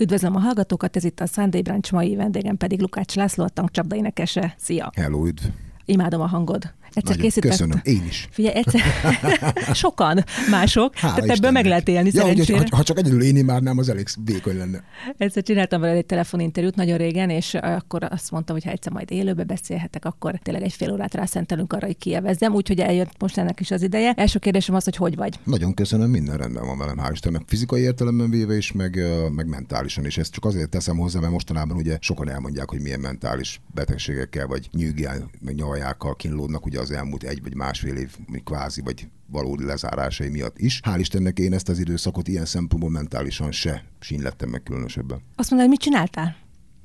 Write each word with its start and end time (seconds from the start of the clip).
Üdvözlöm 0.00 0.36
a 0.36 0.38
hallgatókat, 0.38 0.96
ez 0.96 1.04
itt 1.04 1.20
a 1.20 1.26
Sunday 1.26 1.62
Branch 1.62 1.92
mai 1.92 2.16
vendégem 2.16 2.56
pedig 2.56 2.80
Lukács 2.80 3.14
László, 3.14 3.44
a 3.44 3.48
tankcsapda 3.48 3.96
énekese. 3.96 4.54
Szia! 4.58 4.90
Hello, 4.94 5.26
üdv! 5.26 5.42
Imádom 5.84 6.20
a 6.20 6.26
hangod. 6.26 6.74
Egyszer 6.92 7.16
Nagyon, 7.16 7.22
készített... 7.22 7.50
Köszönöm, 7.50 7.80
én 7.82 8.04
is. 8.08 8.28
Figyelj, 8.30 8.56
egyszer... 8.56 8.80
Sokan 9.82 10.24
mások, 10.50 10.96
Hála 10.96 11.14
tehát 11.14 11.30
ebből 11.36 11.50
meg 11.50 11.64
lehet 11.64 11.88
élni 11.88 12.10
ja, 12.12 12.24
hogy, 12.24 12.50
ha, 12.50 12.76
ha, 12.76 12.82
csak 12.82 12.98
egyedül 12.98 13.22
én 13.22 13.36
imádnám, 13.36 13.78
az 13.78 13.88
elég 13.88 14.06
vékony 14.24 14.56
lenne. 14.56 14.82
Egyszer 15.16 15.42
csináltam 15.42 15.80
vele 15.80 15.92
egy 15.92 16.06
telefoninterjút 16.06 16.74
nagyon 16.74 16.98
régen, 16.98 17.30
és 17.30 17.54
akkor 17.54 18.06
azt 18.10 18.30
mondtam, 18.30 18.54
hogy 18.54 18.64
ha 18.64 18.70
egyszer 18.70 18.92
majd 18.92 19.10
élőbe 19.10 19.44
beszélhetek, 19.44 20.04
akkor 20.04 20.38
tényleg 20.42 20.62
egy 20.62 20.72
fél 20.72 20.92
órát 20.92 21.14
rászentelünk 21.14 21.72
arra, 21.72 21.86
hogy 21.86 21.98
kievezzem, 21.98 22.54
úgyhogy 22.54 22.80
eljött 22.80 23.12
most 23.18 23.38
ennek 23.38 23.60
is 23.60 23.70
az 23.70 23.82
ideje. 23.82 24.12
Első 24.16 24.38
kérdésem 24.38 24.74
az, 24.74 24.84
hogy 24.84 24.96
hogy 24.96 25.16
vagy? 25.16 25.38
Nagyon 25.44 25.74
köszönöm, 25.74 26.10
minden 26.10 26.36
rendben 26.36 26.66
van 26.66 26.78
velem, 26.78 26.98
hál' 26.98 27.10
Istennek. 27.12 27.42
Fizikai 27.46 27.80
értelemben 27.80 28.30
véve 28.30 28.56
is, 28.56 28.72
meg, 28.72 28.98
meg 29.34 29.46
mentálisan 29.46 30.06
is. 30.06 30.18
Ezt 30.18 30.32
csak 30.32 30.44
azért 30.44 30.68
teszem 30.68 30.96
hozzá, 30.96 31.20
mert 31.20 31.32
mostanában 31.32 31.76
ugye 31.76 31.98
sokan 32.00 32.30
elmondják, 32.30 32.70
hogy 32.70 32.80
milyen 32.80 33.00
mentális 33.00 33.60
betegségekkel 33.74 34.46
vagy 34.46 34.68
nyűgjel, 34.72 35.30
meg 35.40 35.54
nyavajákkal 35.54 36.16
kínlódnak 36.16 36.66
ugye 36.66 36.79
az 36.80 36.90
elmúlt 36.90 37.22
egy 37.22 37.42
vagy 37.42 37.54
másfél 37.54 37.96
év 37.96 38.16
kvázi 38.44 38.80
vagy 38.80 39.08
valódi 39.26 39.64
lezárásai 39.64 40.28
miatt 40.28 40.58
is. 40.58 40.80
Hál' 40.84 40.98
Istennek 40.98 41.38
én 41.38 41.52
ezt 41.52 41.68
az 41.68 41.78
időszakot 41.78 42.28
ilyen 42.28 42.44
szempontból 42.44 42.90
mentálisan 42.90 43.52
se 43.52 43.84
sínlettem 44.00 44.48
meg 44.48 44.62
különösebben. 44.62 45.20
Azt 45.36 45.50
mondod, 45.50 45.68
mit 45.68 45.80
csináltál? 45.80 46.36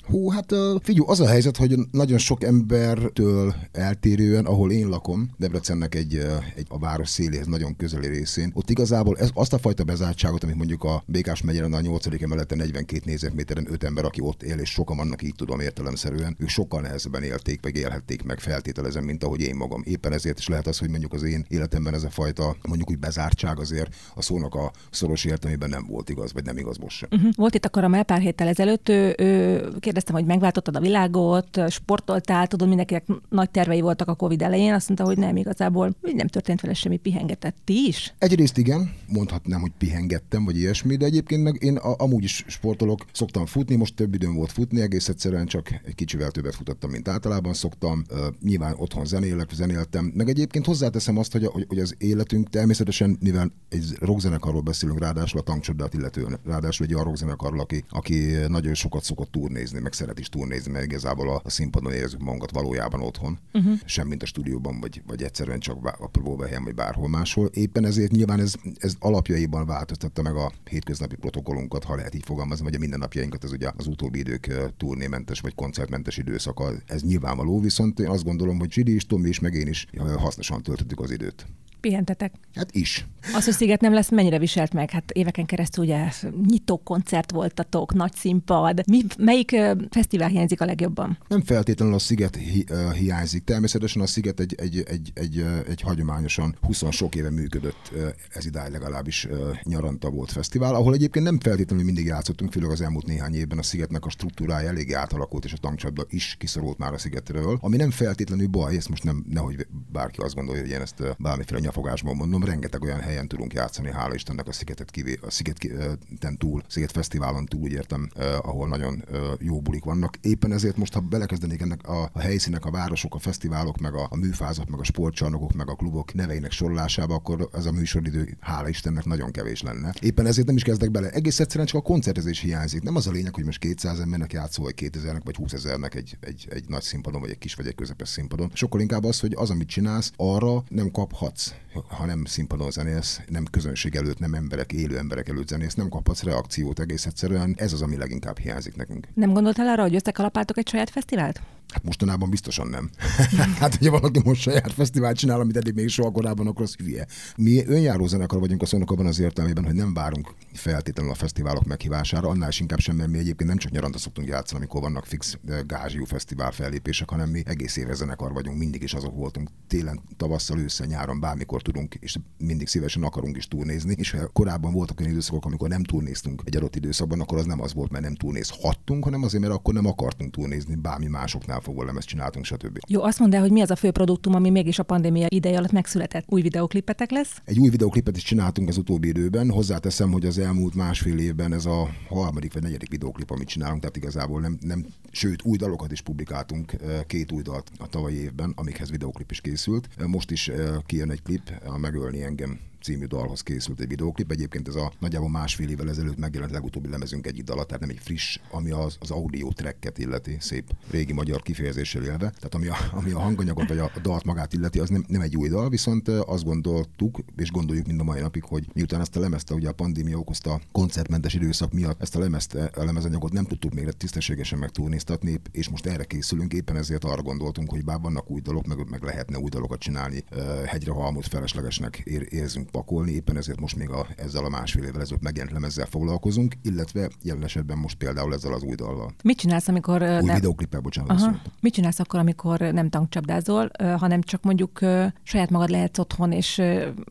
Hú, 0.06 0.30
hát 0.30 0.54
figyelj, 0.82 1.08
az 1.08 1.20
a 1.20 1.28
helyzet, 1.28 1.58
hogy 1.58 1.78
nagyon 1.92 2.18
sok 2.18 2.44
embertől 2.44 3.56
eltérően, 3.72 4.46
ahol 4.46 4.72
én 4.72 4.88
lakom, 4.88 5.30
Debrecennek 5.38 5.96
egy, 5.96 6.16
egy 6.56 6.66
a 6.70 6.80
város 6.80 7.10
széléhez 7.10 7.46
nagyon 7.46 7.76
közeli 7.76 8.08
részén, 8.08 8.52
ott 8.54 8.70
igazából 8.70 9.18
ez, 9.18 9.30
azt 9.34 9.54
a 9.54 9.58
fajta 9.58 9.84
bezártságot, 9.84 10.44
amit 10.44 10.56
mondjuk 10.56 10.84
a 10.84 11.04
Békás 11.06 11.42
megyeren 11.42 11.74
a 11.74 11.82
8. 11.82 12.22
emeleten 12.22 12.58
42 12.58 13.02
négyzetméteren 13.06 13.68
5 13.70 13.84
ember, 13.84 14.06
aki 14.06 14.22
ott 14.22 14.44
él, 14.44 14.58
és 14.58 14.70
sokan 14.70 14.98
vannak 14.98 15.24
így 15.24 15.36
tudom 15.36 15.60
értelemszerűen, 15.60 16.36
ők 16.40 16.50
sokkal 16.50 16.82
nehezebben 16.82 17.24
élték, 17.24 17.62
meg 17.62 17.76
élhették 17.76 18.24
meg, 18.24 18.40
feltételezem, 18.40 19.04
mint 19.04 19.24
ahogy 19.24 19.42
én 19.42 19.56
magam. 19.56 19.82
Éppen 19.86 20.14
ezért 20.14 20.40
is 20.40 20.48
lehet 20.48 20.68
az, 20.68 20.78
hogy 20.78 20.90
mondjuk 20.90 21.14
az 21.14 21.24
én 21.24 21.46
életemben 21.48 21.94
ez 21.94 22.04
a 22.04 22.10
fajta, 22.10 22.56
mondjuk 22.68 22.90
úgy 22.90 23.00
bezártság 23.00 23.60
azért 23.60 23.96
a 24.16 24.22
szónak 24.22 24.56
a 24.56 24.72
szoros 24.92 25.26
értelmében 25.26 25.70
nem 25.70 25.86
volt 25.88 26.10
igaz, 26.10 26.34
vagy 26.34 26.44
nem 26.46 26.58
igaz 26.58 26.78
most 26.78 26.98
sem. 26.98 27.10
Uh-huh. 27.12 27.32
Volt 27.36 27.56
itt 27.56 27.66
a 27.66 27.70
karamell 27.70 28.04
pár 28.04 28.20
héttel 28.22 28.48
ezelőtt, 28.48 28.90
ő, 28.90 29.16
ő 29.18 29.70
kérdeztem, 29.96 30.22
hogy 30.22 30.34
megváltottad 30.34 30.76
a 30.76 30.80
világot, 30.80 31.72
sportoltál, 31.72 32.48
tudod, 32.48 32.68
mindenkinek 32.68 33.06
nagy 33.30 33.50
tervei 33.50 33.82
voltak 33.82 34.08
a 34.08 34.16
Covid 34.16 34.42
elején, 34.42 34.74
azt 34.74 34.88
mondta, 34.88 35.06
hogy 35.06 35.18
nem 35.18 35.36
igazából, 35.36 35.96
nem 36.02 36.28
történt 36.28 36.62
vele 36.62 36.74
semmi, 36.74 36.98
pihengetett. 36.98 37.56
Ti 37.64 37.88
is? 37.88 38.14
Egyrészt 38.18 38.58
igen, 38.58 38.94
mondhatnám, 39.08 39.62
hogy 39.62 39.72
pihengettem, 39.78 40.46
vagy 40.46 40.58
ilyesmi, 40.58 40.96
de 40.96 41.06
egyébként 41.06 41.44
meg 41.44 41.64
én 41.64 41.78
a, 41.78 41.96
amúgy 41.98 42.24
is 42.24 42.46
sportolok, 42.48 43.06
szoktam 43.12 43.46
futni, 43.46 43.76
most 43.76 43.96
több 43.96 44.14
időm 44.14 44.36
volt 44.36 44.52
futni, 44.52 44.82
egész 44.82 45.10
egyszerűen 45.10 45.46
csak 45.46 45.70
egy 45.86 45.96
kicsivel 45.96 46.32
többet 46.32 46.56
futottam, 46.56 46.90
mint 46.90 47.08
általában 47.08 47.54
szoktam. 47.54 48.04
Uh, 48.10 48.18
nyilván 48.42 48.76
otthon 48.78 49.06
zenélek, 49.06 49.50
zenéltem, 49.54 50.12
meg 50.16 50.30
egyébként 50.30 50.66
hozzáteszem 50.66 51.18
azt, 51.18 51.32
hogy, 51.32 51.46
hogy, 51.46 51.66
hogy 51.68 51.80
az 51.80 51.96
életünk 51.98 52.50
természetesen, 52.50 53.18
mivel 53.20 53.52
egy 53.70 53.96
rockzenekarról 54.00 54.62
beszélünk, 54.62 55.00
ráadásul 55.00 55.40
a 55.40 55.44
tankcsodát 55.44 55.94
illetően, 55.94 56.40
ráadásul 56.46 56.86
egy 56.86 56.94
olyan 56.94 57.06
rockzenekarról, 57.06 57.60
aki, 57.60 57.84
aki 57.90 58.20
nagyon 58.48 58.74
sokat 58.74 59.04
szokott 59.04 59.32
turnézni, 59.32 59.80
meg 59.86 59.94
szeret 59.94 60.20
is 60.20 60.30
turnézni, 60.30 60.72
mert 60.72 60.86
igazából 60.86 61.30
a, 61.30 61.42
a 61.44 61.50
színpadon 61.50 61.94
érezzük 61.94 62.20
magunkat 62.20 62.52
valójában 62.52 63.02
otthon, 63.02 63.40
uh-huh. 63.54 63.80
sem 63.86 64.08
mint 64.08 64.24
a 64.24 64.26
stúdióban, 64.26 64.80
vagy, 64.80 65.02
vagy 65.08 65.24
egyszerűen 65.24 65.60
csak 65.60 65.96
a 66.00 66.08
próbahelyen, 66.08 66.64
vagy 66.64 66.76
bárhol 66.76 67.10
máshol. 67.10 67.48
Éppen 67.48 67.86
ezért 67.86 68.12
nyilván 68.12 68.40
ez, 68.40 68.54
ez 68.78 68.96
alapjaiban 69.00 69.66
változtatta 69.66 70.22
meg 70.22 70.36
a 70.36 70.52
hétköznapi 70.70 71.16
protokollunkat, 71.16 71.84
ha 71.84 71.96
lehet 71.96 72.16
így 72.16 72.26
fogalmazni, 72.26 72.64
vagy 72.64 72.76
a 72.76 72.80
mindennapjainkat, 72.80 73.44
ez 73.44 73.52
ugye 73.52 73.72
az 73.78 73.88
utóbbi 73.88 74.20
idők 74.20 74.54
turnémentes 74.78 75.40
vagy 75.40 75.56
koncertmentes 75.56 76.18
időszaka. 76.18 76.72
Ez 76.86 77.02
nyilvánvaló, 77.02 77.60
viszont 77.60 78.00
én 78.00 78.08
azt 78.08 78.24
gondolom, 78.24 78.60
hogy 78.60 78.72
Zsidi 78.72 78.96
is, 78.96 79.06
Tomi 79.06 79.30
is, 79.30 79.40
meg 79.40 79.54
én 79.54 79.68
is 79.68 79.88
hasznosan 80.18 80.64
töltöttük 80.64 81.00
az 81.00 81.12
időt 81.12 81.46
pihentetek? 81.88 82.34
Hát 82.56 82.76
is. 82.76 83.08
Az, 83.34 83.46
hogy 83.46 83.54
Sziget 83.54 83.82
nem 83.82 83.94
lesz, 83.94 84.10
mennyire 84.10 84.40
viselt 84.40 84.74
meg? 84.74 84.90
Hát 84.90 85.12
éveken 85.12 85.46
keresztül 85.46 85.84
ugye 85.84 86.12
nyitó 86.48 86.78
koncert 86.78 87.32
voltatok, 87.32 87.94
nagy 87.94 88.14
színpad. 88.14 88.82
Mi, 88.88 89.02
melyik 89.18 89.56
fesztivál 89.90 90.28
hiányzik 90.28 90.62
a 90.62 90.66
legjobban? 90.66 91.18
Nem 91.28 91.42
feltétlenül 91.42 91.94
a 91.94 92.00
Sziget 92.00 92.36
hi, 92.36 92.66
hiányzik. 92.98 93.44
Természetesen 93.44 94.02
a 94.02 94.06
Sziget 94.06 94.40
egy, 94.40 94.56
egy, 94.58 94.84
egy, 94.88 95.12
egy, 95.14 95.46
egy 95.68 95.82
hagyományosan 95.82 96.56
20 96.62 96.84
sok 96.92 97.16
éve 97.16 97.30
működött, 97.30 97.92
ez 98.34 98.46
idáig 98.46 98.72
legalábbis 98.72 99.28
nyaranta 99.64 100.10
volt 100.10 100.32
fesztivál, 100.32 100.76
ahol 100.76 100.94
egyébként 100.94 101.26
nem 101.26 101.40
feltétlenül 101.40 101.86
mindig 101.86 102.06
játszottunk, 102.06 102.52
főleg 102.52 102.70
az 102.70 102.82
elmúlt 102.82 103.06
néhány 103.06 103.36
évben 103.36 103.58
a 103.58 103.64
Szigetnek 103.64 104.06
a 104.06 104.10
struktúrája 104.10 104.70
elég 104.70 104.94
átalakult, 104.94 105.46
és 105.46 105.54
a 105.54 105.58
tankcsapda 105.58 106.06
is 106.10 106.36
kiszorult 106.40 106.78
már 106.78 106.94
a 106.94 106.98
Szigetről, 106.98 107.58
ami 107.62 107.78
nem 107.78 107.92
feltétlenül 107.92 108.48
baj, 108.48 108.76
ezt 108.76 108.90
most 108.90 109.04
nem, 109.04 109.26
nehogy 109.30 109.68
bárki 109.92 110.22
azt 110.22 110.36
gondolja, 110.36 110.62
hogy 110.62 110.72
én 110.72 110.82
ezt 110.82 111.16
bármiféle 111.18 111.60
nyafogásban 111.76 112.16
mondom, 112.16 112.44
rengeteg 112.44 112.82
olyan 112.82 113.00
helyen 113.00 113.28
tudunk 113.28 113.54
játszani, 113.54 113.92
hála 113.92 114.14
Istennek 114.14 114.48
a 114.48 114.52
szigetet 114.52 114.92
kivé, 114.92 115.20
a 115.22 115.30
szigeten 115.30 116.38
túl, 116.38 116.62
sziget 116.68 116.92
fesztiválon 116.92 117.46
túl, 117.46 117.62
úgy 117.62 117.72
értem, 117.72 118.10
eh, 118.16 118.48
ahol 118.48 118.68
nagyon 118.68 119.04
eh, 119.12 119.20
jó 119.40 119.62
bulik 119.62 119.84
vannak. 119.84 120.18
Éppen 120.22 120.52
ezért 120.52 120.78
most, 120.78 120.94
ha 120.94 121.00
belekezdenék 121.00 121.62
ennek 121.62 121.88
a, 121.88 122.10
a 122.14 122.20
helyszínek, 122.20 122.66
a 122.66 122.72
városok, 122.72 123.16
a 123.16 123.20
fesztiválok, 123.20 123.78
meg 123.78 123.94
a, 123.94 124.08
a 124.10 124.16
műfázat, 124.16 124.70
meg 124.70 124.80
a 124.80 124.84
sportcsarnokok, 124.84 125.54
meg 125.54 125.70
a 125.70 125.76
klubok 125.76 126.14
neveinek 126.14 126.52
sorolásába, 126.52 127.14
akkor 127.14 127.50
ez 127.54 127.66
a 127.66 127.72
műsoridő, 127.72 128.38
hála 128.40 128.70
Istennek, 128.70 129.06
nagyon 129.06 129.32
kevés 129.32 129.62
lenne. 129.62 129.94
Éppen 130.00 130.26
ezért 130.26 130.48
nem 130.48 130.56
is 130.56 130.64
kezdek 130.64 130.92
bele. 130.92 131.10
Egész 131.10 131.40
egyszerűen 131.40 131.68
csak 131.68 131.80
a 131.80 131.84
koncertezés 131.84 132.40
hiányzik. 132.40 132.82
Nem 132.82 132.96
az 132.96 133.08
a 133.08 133.12
lényeg, 133.12 133.36
hogy 133.36 133.46
most 133.46 133.60
200 133.60 134.00
embernek 134.00 134.34
játszol, 134.34 134.66
vagy 134.66 134.74
2000-nek, 134.78 135.22
vagy 135.24 135.36
20 135.36 135.54
ezernek 135.54 135.96
egy, 135.96 136.18
egy, 136.20 136.48
egy, 136.50 136.64
nagy 136.68 136.82
színpadon, 136.82 137.22
vagy 137.22 137.30
egy 137.30 137.38
kis, 137.38 137.54
vagy 137.54 137.68
egy 137.68 137.76
közepes 137.76 138.10
színpadon. 138.10 138.52
Sokkal 138.54 138.82
inkább 138.82 139.04
az, 139.04 139.20
hogy 139.20 139.34
az, 139.36 139.50
amit 139.50 139.68
csinálsz, 139.68 140.12
arra 140.16 140.64
nem 140.70 140.92
kaphatsz 140.92 141.54
ha 141.88 142.06
nem 142.06 142.26
színpadon 142.26 142.72
zenélsz, 142.72 143.22
nem 143.28 143.46
közönség 143.52 143.96
előtt, 143.96 144.20
nem 144.20 144.34
emberek, 144.34 144.72
élő 144.72 144.98
emberek 144.98 145.30
előtt 145.30 145.48
zenélsz, 145.48 145.74
nem 145.74 145.90
kaphatsz 145.90 146.24
reakciót 146.24 146.80
egész 146.80 147.06
egyszerűen. 147.06 147.56
Ez 147.58 147.74
az, 147.74 147.82
ami 147.82 147.98
leginkább 147.98 148.38
hiányzik 148.38 148.76
nekünk. 148.76 149.08
Nem 149.14 149.34
gondoltál 149.34 149.68
arra, 149.68 149.82
hogy 149.82 149.96
összekalapáltok 149.96 150.58
egy 150.58 150.68
saját 150.68 150.90
fesztivált? 150.90 151.42
Hát 151.74 151.84
mostanában 151.84 152.30
biztosan 152.30 152.68
nem. 152.68 152.90
hát, 153.60 153.76
hogyha 153.76 153.92
valaki 153.92 154.22
most 154.24 154.42
saját 154.42 154.74
fesztivált 154.74 155.18
csinál, 155.18 155.40
amit 155.40 155.58
eddig 155.58 155.74
még 155.74 155.90
soha 155.90 156.12
korábban, 156.12 156.48
akkor 156.48 156.62
az 156.62 156.76
hülye. 156.76 157.08
Mi 157.38 157.66
önjáró 157.66 158.08
zenekar 158.08 158.40
vagyunk 158.40 158.62
a 158.62 158.66
szónak 158.66 158.92
abban 158.92 159.06
az 159.06 159.20
értelmében, 159.20 159.66
hogy 159.66 159.74
nem 159.74 159.94
várunk 159.94 160.34
feltétlenül 160.54 161.12
a 161.12 161.16
fesztiválok 161.16 161.66
meghívására, 161.66 162.28
annál 162.28 162.50
is 162.50 162.60
inkább 162.60 162.80
sem, 162.80 162.96
mert 162.96 163.10
mi 163.10 163.18
egyébként 163.18 163.50
nem 163.50 163.58
csak 163.58 163.72
nyaranta 163.72 163.98
szoktunk 163.98 164.28
játszani, 164.28 164.60
amikor 164.60 164.82
vannak 164.82 165.06
fix 165.06 165.38
gázsiú 165.66 166.06
fesztivál 166.06 166.52
fellépések, 166.52 167.10
hanem 167.10 167.30
mi 167.30 167.42
egész 167.46 167.78
éve 167.78 167.94
zenekar 167.94 168.34
vagyunk, 168.34 168.58
mindig 168.58 168.84
is 168.84 168.94
azok 168.94 169.16
voltunk, 169.16 169.50
télen, 169.68 170.02
tavasszal, 170.18 170.60
ősszel, 170.60 170.88
nyáron, 170.88 171.20
bármikor 171.20 171.62
tudunk, 171.62 171.96
és 171.96 172.16
mindig 172.38 172.68
szívesen 172.68 173.04
akarunk 173.04 173.38
is 173.38 173.48
túlnézni. 173.48 173.96
És 173.98 174.16
korábban 174.34 174.74
voltak 174.74 175.00
olyan 175.00 175.12
időszakok, 175.12 175.46
amikor 175.46 175.70
nem 175.70 175.84
túlnéztünk 175.84 176.42
egy 176.46 176.56
adott 176.56 176.76
időszakban, 176.76 177.22
akkor 177.22 177.38
az 177.38 177.46
nem 177.46 177.62
az 177.62 177.74
volt, 177.74 177.92
mert 177.92 178.04
nem 178.04 178.16
túlnézhattunk, 178.16 179.04
hanem 179.04 179.24
azért, 179.24 179.44
mert 179.44 179.56
akkor 179.56 179.74
nem 179.74 179.86
akartunk 179.86 180.32
túlnézni 180.32 180.76
bármi 180.76 181.08
másoknál 181.08 181.55
fogva 181.62 181.84
lemezt 181.84 182.08
csináltunk, 182.08 182.46
stb. 182.46 182.80
Jó, 182.88 183.04
azt 183.04 183.20
mondd 183.20 183.36
el, 183.36 183.42
hogy 183.42 183.52
mi 183.52 183.62
az 183.62 183.72
a 183.72 183.76
fő 183.76 183.92
produktum, 183.92 184.36
ami 184.36 184.50
mégis 184.50 184.80
a 184.80 184.84
pandémia 184.84 185.26
ideje 185.30 185.58
alatt 185.58 185.72
megszületett? 185.72 186.26
Új 186.28 186.42
videoklipetek 186.42 187.12
lesz? 187.12 187.42
Egy 187.46 187.60
új 187.60 187.70
videoklipet 187.70 188.18
is 188.18 188.24
csináltunk 188.24 188.70
az 188.70 188.78
utóbbi 188.78 189.08
időben. 189.08 189.50
Hozzáteszem, 189.50 190.12
hogy 190.12 190.26
az 190.26 190.38
elmúlt 190.38 190.76
másfél 190.76 191.18
évben 191.18 191.54
ez 191.54 191.66
a 191.66 191.90
harmadik 192.10 192.54
vagy 192.54 192.64
negyedik 192.64 192.90
videoklip, 192.90 193.32
amit 193.32 193.48
csinálunk, 193.48 193.80
tehát 193.80 193.98
igazából 193.98 194.42
nem, 194.42 194.58
nem 194.62 194.86
sőt, 195.12 195.44
új 195.44 195.58
dalokat 195.58 195.92
is 195.92 196.02
publikáltunk, 196.02 196.76
két 197.08 197.32
új 197.32 197.42
dalt 197.42 197.72
a 197.78 197.88
tavalyi 197.88 198.16
évben, 198.16 198.54
amikhez 198.56 198.92
videoklip 198.92 199.32
is 199.32 199.42
készült. 199.42 199.88
Most 200.08 200.32
is 200.32 200.52
kijön 200.86 201.12
egy 201.12 201.22
klip, 201.22 201.52
a 201.66 201.78
Megölni 201.78 202.24
engem 202.24 202.60
című 202.86 203.06
dalhoz 203.06 203.42
készült 203.42 203.80
egy 203.80 203.88
videóklip. 203.88 204.32
Egyébként 204.32 204.68
ez 204.68 204.76
a 204.76 204.92
nagyjából 205.00 205.30
másfél 205.30 205.70
évvel 205.70 205.90
ezelőtt 205.90 206.18
megjelent 206.18 206.52
legutóbbi 206.52 206.90
lemezünk 206.90 207.28
egy 207.28 207.44
dala, 207.44 207.64
tehát 207.64 207.82
nem 207.82 207.90
egy 207.90 208.00
friss, 208.00 208.40
ami 208.52 208.72
az, 208.72 208.98
az 209.00 209.12
audio 209.12 209.52
tracket 209.52 209.98
illeti, 209.98 210.38
szép 210.40 210.76
régi 210.92 211.14
magyar 211.14 211.42
kifejezéssel 211.42 212.04
élve. 212.04 212.18
Tehát 212.18 212.56
ami 212.56 212.68
a, 212.68 212.76
ami 212.92 213.12
a 213.12 213.20
hanganyagot 213.20 213.68
vagy 213.68 213.78
a, 213.78 213.92
dalt 214.02 214.24
magát 214.24 214.54
illeti, 214.54 214.80
az 214.80 214.90
nem, 214.90 215.06
nem 215.08 215.22
egy 215.22 215.38
új 215.38 215.50
dal, 215.50 215.70
viszont 215.70 216.08
azt 216.08 216.44
gondoltuk, 216.44 217.20
és 217.36 217.52
gondoljuk 217.52 217.88
mind 217.88 218.00
a 218.00 218.04
mai 218.04 218.20
napig, 218.20 218.44
hogy 218.44 218.68
miután 218.74 219.02
ezt 219.02 219.16
a 219.16 219.20
lemezt, 219.20 219.52
ugye 219.52 219.70
a 219.70 219.74
pandémia 219.74 220.18
okozta 220.18 220.62
koncertmentes 220.72 221.34
időszak 221.34 221.74
miatt, 221.74 222.02
ezt 222.02 222.16
a 222.16 222.20
lemezt, 222.20 222.54
a 222.54 222.84
lemezanyagot 222.84 223.32
nem 223.32 223.46
tudtuk 223.46 223.74
még 223.74 223.90
tisztességesen 223.90 224.60
megtúrnéztatni, 224.60 225.42
és 225.52 225.70
most 225.70 225.86
erre 225.86 226.04
készülünk, 226.04 226.54
éppen 226.54 226.78
ezért 226.78 227.04
arra 227.04 227.22
gondoltunk, 227.22 227.70
hogy 227.70 227.84
bár 227.84 228.00
vannak 228.00 228.32
új 228.32 228.42
dalok, 228.42 228.66
meg, 228.66 228.90
meg 228.90 229.04
lehetne 229.04 229.38
új 229.38 229.50
dalokat 229.50 229.80
csinálni, 229.80 230.24
hegyre 230.66 230.92
halmot 230.92 231.28
feleslegesnek 231.28 232.02
ér, 232.04 232.28
érzünk 232.30 232.74
pakolni, 232.76 233.12
éppen 233.12 233.38
ezért 233.38 233.60
most 233.60 233.76
még 233.76 233.90
a, 233.90 234.08
ezzel 234.18 234.46
a 234.46 234.50
másfél 234.50 234.84
évvel 234.84 235.02
ezelőtt 235.02 235.22
megjelent 235.22 235.54
lemezzel 235.54 235.86
foglalkozunk, 235.86 236.54
illetve 236.62 237.10
jelen 237.22 237.44
esetben 237.44 237.78
most 237.78 237.98
például 237.98 238.34
ezzel 238.34 238.54
az 238.54 238.64
új 238.64 238.76
dallal. 238.76 239.14
Mit 239.24 239.38
csinálsz, 239.38 239.68
amikor... 239.68 240.02
Új 240.02 240.08
nem... 240.08 240.36
videóklippel, 240.36 240.80
bocsánat. 240.80 241.12
Aha. 241.12 241.26
Aha. 241.26 241.42
Mit 241.60 241.74
csinálsz 241.74 242.00
akkor, 242.00 242.20
amikor 242.20 242.60
nem 242.60 242.90
tankcsapdázol, 242.90 243.72
hanem 243.98 244.22
csak 244.22 244.44
mondjuk 244.44 244.80
saját 245.24 245.50
magad 245.50 245.70
lehetsz 245.70 246.00
otthon, 246.00 246.32
és 246.32 246.62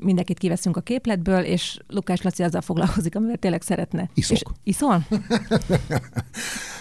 mindenkit 0.00 0.38
kiveszünk 0.38 0.76
a 0.76 0.80
képletből, 0.80 1.40
és 1.40 1.78
Lukás 1.88 2.22
Laci 2.22 2.42
azzal 2.42 2.60
foglalkozik, 2.60 3.16
amivel 3.16 3.36
tényleg 3.36 3.62
szeretne. 3.62 4.10
Iszok. 4.14 4.36
És 4.36 4.42
iszol? 4.62 5.06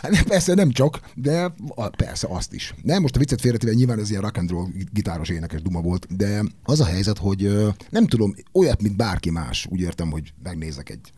Hát 0.03 0.23
persze 0.23 0.53
nem 0.53 0.71
csak, 0.71 0.99
de 1.15 1.53
persze 1.97 2.27
azt 2.29 2.53
is. 2.53 2.73
Nem, 2.81 3.01
most 3.01 3.15
a 3.15 3.19
viccet 3.19 3.41
félretéve 3.41 3.73
nyilván 3.73 3.99
ez 3.99 4.09
ilyen 4.09 4.21
rock 4.21 4.37
and 4.37 4.49
roll 4.49 4.67
gitáros 4.91 5.29
énekes 5.29 5.61
duma 5.61 5.81
volt, 5.81 6.15
de 6.15 6.43
az 6.63 6.79
a 6.79 6.85
helyzet, 6.85 7.17
hogy 7.17 7.71
nem 7.89 8.07
tudom, 8.07 8.33
olyat, 8.63 8.81
mint 8.81 8.95
bárki 8.95 9.29
más. 9.29 9.67
Úgy 9.69 9.79
értem, 9.79 10.11
hogy 10.11 10.33
megnézek 10.43 10.89
egy, 10.89 11.11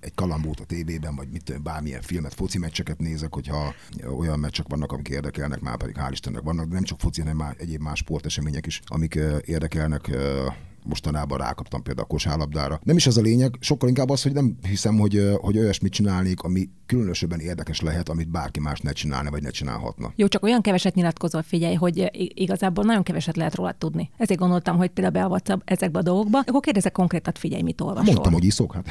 egy 0.00 0.14
kalambót 0.14 0.60
a 0.60 0.64
tévében, 0.64 1.14
vagy 1.14 1.28
mit 1.28 1.44
tudom, 1.44 1.62
bármilyen 1.62 2.02
filmet, 2.02 2.34
foci 2.34 2.58
meccseket 2.58 2.98
nézek, 2.98 3.34
hogyha 3.34 3.74
olyan 4.18 4.38
meccsek 4.38 4.66
vannak, 4.68 4.92
amik 4.92 5.08
érdekelnek, 5.08 5.60
már 5.60 5.76
pedig 5.76 5.96
hál' 5.98 6.10
Istennek 6.10 6.42
vannak, 6.42 6.66
de 6.66 6.74
nem 6.74 6.82
csak 6.82 7.00
foci, 7.00 7.20
hanem 7.20 7.36
már 7.36 7.56
egyéb 7.58 7.80
más 7.80 7.98
sportesemények 7.98 8.66
is, 8.66 8.80
amik 8.86 9.18
érdekelnek 9.44 10.10
mostanában 10.84 11.38
rákaptam 11.38 11.82
például 11.82 12.06
a 12.06 12.12
kosárlabdára. 12.12 12.80
Nem 12.82 12.96
is 12.96 13.06
ez 13.06 13.16
a 13.16 13.20
lényeg, 13.20 13.56
sokkal 13.60 13.88
inkább 13.88 14.10
az, 14.10 14.22
hogy 14.22 14.32
nem 14.32 14.56
hiszem, 14.68 14.98
hogy, 14.98 15.30
hogy 15.40 15.58
olyasmit 15.58 15.92
csinálnék, 15.92 16.40
ami 16.40 16.68
különösebben 16.86 17.40
érdekes 17.40 17.80
lehet, 17.80 18.08
amit 18.08 18.30
bárki 18.30 18.60
más 18.60 18.80
ne 18.80 18.92
csinálna, 18.92 19.30
vagy 19.30 19.42
ne 19.42 19.50
csinálhatna. 19.50 20.12
Jó, 20.16 20.26
csak 20.26 20.42
olyan 20.42 20.60
keveset 20.60 20.94
nyilatkozol, 20.94 21.42
figyelj, 21.42 21.74
hogy 21.74 22.10
igazából 22.34 22.84
nagyon 22.84 23.02
keveset 23.02 23.36
lehet 23.36 23.54
róla 23.54 23.72
tudni. 23.78 24.10
Ezért 24.16 24.40
gondoltam, 24.40 24.76
hogy 24.76 24.90
például 24.90 25.14
beavatsz 25.14 25.50
ezekbe 25.64 25.98
a 25.98 26.02
dolgokba. 26.02 26.38
Akkor 26.46 26.60
kérdezek 26.60 26.92
konkrétan, 26.92 27.32
figyelj, 27.36 27.62
mit 27.62 27.80
olvasol. 27.80 28.12
Mondtam, 28.12 28.32
hogy 28.32 28.44
iszok, 28.44 28.74
hát. 28.74 28.86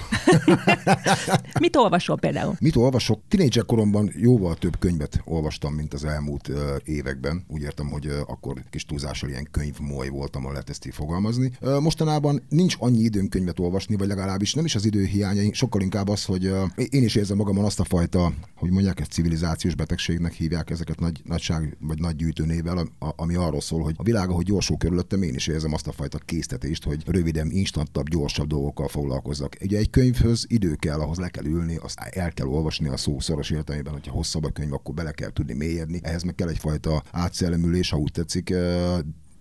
mit 1.59 1.75
olvasol 1.75 2.17
például? 2.17 2.55
Mit 2.59 2.75
olvasok? 2.75 3.19
Tinédzser 3.27 3.65
koromban 3.65 4.11
jóval 4.15 4.55
több 4.55 4.79
könyvet 4.79 5.21
olvastam, 5.25 5.73
mint 5.73 5.93
az 5.93 6.05
elmúlt 6.05 6.47
uh, 6.47 6.57
években. 6.83 7.45
Úgy 7.47 7.61
értem, 7.61 7.89
hogy 7.89 8.05
uh, 8.07 8.13
akkor 8.27 8.63
kis 8.69 8.85
túlzással 8.85 9.29
ilyen 9.29 9.47
könyvmoly 9.51 10.09
voltam, 10.09 10.43
ha 10.43 10.51
lehet 10.51 10.69
ezt 10.69 10.85
így 10.85 10.93
fogalmazni. 10.93 11.51
Uh, 11.61 11.80
mostanában 11.81 12.41
nincs 12.49 12.75
annyi 12.79 12.99
időm 12.99 13.29
könyvet 13.29 13.59
olvasni, 13.59 13.95
vagy 13.95 14.07
legalábbis 14.07 14.53
nem 14.53 14.65
is 14.65 14.75
az 14.75 14.85
idő 14.85 15.05
hiánya, 15.05 15.53
sokkal 15.53 15.81
inkább 15.81 16.07
az, 16.07 16.25
hogy 16.25 16.43
én 16.89 17.03
is 17.03 17.15
érzem 17.15 17.37
magamon 17.37 17.65
azt 17.65 17.79
a 17.79 17.83
fajta, 17.83 18.33
hogy 18.55 18.69
mondják, 18.69 18.99
ezt 18.99 19.11
civilizációs 19.11 19.75
betegségnek 19.75 20.33
hívják 20.33 20.69
ezeket 20.69 20.99
nagy, 20.99 21.21
nagyság 21.23 21.77
vagy 21.79 21.99
nagy 21.99 22.15
gyűjtőnével, 22.15 22.89
ami 23.15 23.35
arról 23.35 23.61
szól, 23.61 23.81
hogy 23.81 23.95
a 23.97 24.03
világ, 24.03 24.29
ahogy 24.29 24.45
gyorsul 24.45 24.77
körülöttem, 24.77 25.21
én 25.21 25.33
is 25.33 25.47
érzem 25.47 25.73
azt 25.73 25.87
a 25.87 25.91
fajta 25.91 26.17
késztetést, 26.17 26.83
hogy 26.83 27.03
röviden, 27.05 27.51
instantabb, 27.51 28.09
gyorsabb 28.09 28.47
dolgokkal 28.47 28.87
foglalkozzak. 28.87 29.55
Ugye 29.61 29.77
egy 29.77 29.89
könyvhöz 29.89 30.45
idő 30.47 30.75
kell, 30.75 30.99
ahhoz 30.99 31.17
le 31.17 31.29
kell 31.29 31.45
ülni, 31.45 31.75
azt 31.75 31.99
el 31.99 32.31
kell 32.31 32.47
olvasni 32.47 32.87
a 32.87 32.97
szó 32.97 33.19
szoros 33.19 33.49
értelmében, 33.49 33.93
hogyha 33.93 34.11
hosszabb 34.11 34.43
a 34.43 34.49
könyv, 34.49 34.73
akkor 34.73 34.93
bele 34.93 35.11
kell 35.11 35.33
tudni 35.33 35.53
mélyedni. 35.53 35.99
Ehhez 36.03 36.23
meg 36.23 36.35
kell 36.35 36.49
egyfajta 36.49 37.03
átszellemülés, 37.11 37.89
ha 37.89 37.97
úgy 37.97 38.11
tetszik, 38.11 38.53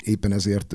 éppen 0.04 0.32
ezért 0.32 0.74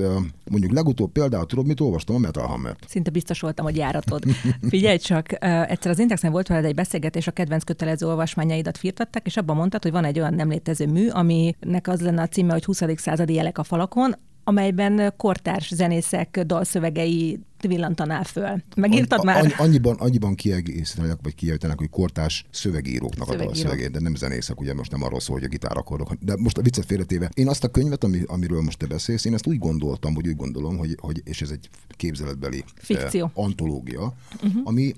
mondjuk 0.50 0.72
legutóbb 0.72 1.12
például 1.12 1.46
tudod, 1.46 1.66
mit 1.66 1.80
olvastam 1.80 2.16
a 2.16 2.18
Metal 2.18 2.46
Hammer-t. 2.46 2.84
Szinte 2.88 3.10
biztos 3.10 3.40
voltam, 3.40 3.64
hogy 3.64 3.76
járatod. 3.76 4.22
Figyelj 4.68 4.98
csak, 4.98 5.44
egyszer 5.44 5.90
az 5.90 5.98
Indexen 5.98 6.32
volt 6.32 6.48
veled 6.48 6.64
egy 6.64 6.74
beszélgetés, 6.74 7.26
a 7.26 7.30
kedvenc 7.30 7.64
kötelező 7.64 8.06
olvasmányaidat 8.06 8.78
firtattak, 8.78 9.26
és 9.26 9.36
abban 9.36 9.56
mondtad, 9.56 9.82
hogy 9.82 9.92
van 9.92 10.04
egy 10.04 10.18
olyan 10.18 10.34
nem 10.34 10.48
létező 10.48 10.86
mű, 10.86 11.08
aminek 11.08 11.88
az 11.88 12.00
lenne 12.00 12.22
a 12.22 12.28
címe, 12.28 12.52
hogy 12.52 12.64
20. 12.64 12.82
századi 12.96 13.34
jelek 13.34 13.58
a 13.58 13.64
falakon, 13.64 14.14
amelyben 14.44 15.14
kortárs 15.16 15.74
zenészek 15.74 16.40
dalszövegei 16.46 17.38
villantanál 17.66 18.24
föl. 18.24 18.62
Megírtad 18.76 19.24
már? 19.24 19.44
Annyi, 19.44 19.52
annyiban, 19.56 19.96
annyiban 19.96 20.34
kiegészítenek, 20.34 21.18
vagy 21.22 21.34
kijavítanak, 21.34 21.78
hogy 21.78 21.90
kortárs 21.90 22.44
szövegíróknak 22.50 23.28
Szövegíró. 23.28 23.50
a 23.50 23.52
dalszövegét, 23.52 23.90
de 23.90 24.00
nem 24.00 24.14
zenészek, 24.14 24.60
ugye 24.60 24.74
most 24.74 24.90
nem 24.90 25.02
arról 25.02 25.20
szól, 25.20 25.36
hogy 25.36 25.44
a 25.44 25.48
gitárakordok. 25.48 26.12
De 26.20 26.36
most 26.38 26.58
a 26.58 26.62
viccet 26.62 26.84
félretéve, 26.84 27.30
én 27.34 27.48
azt 27.48 27.64
a 27.64 27.68
könyvet, 27.68 28.04
ami, 28.04 28.22
amiről 28.26 28.62
most 28.62 28.78
te 28.78 28.86
beszélsz, 28.86 29.24
én 29.24 29.34
ezt 29.34 29.46
úgy 29.46 29.58
gondoltam, 29.58 30.14
hogy 30.14 30.28
úgy 30.28 30.36
gondolom, 30.36 30.76
hogy, 30.76 30.96
hogy 31.00 31.20
és 31.24 31.42
ez 31.42 31.50
egy 31.50 31.68
képzeletbeli 31.90 32.64
Fikció. 32.74 33.24
Eh, 33.24 33.30
antológia, 33.34 34.14
uh-huh. 34.42 34.60
ami 34.64 34.94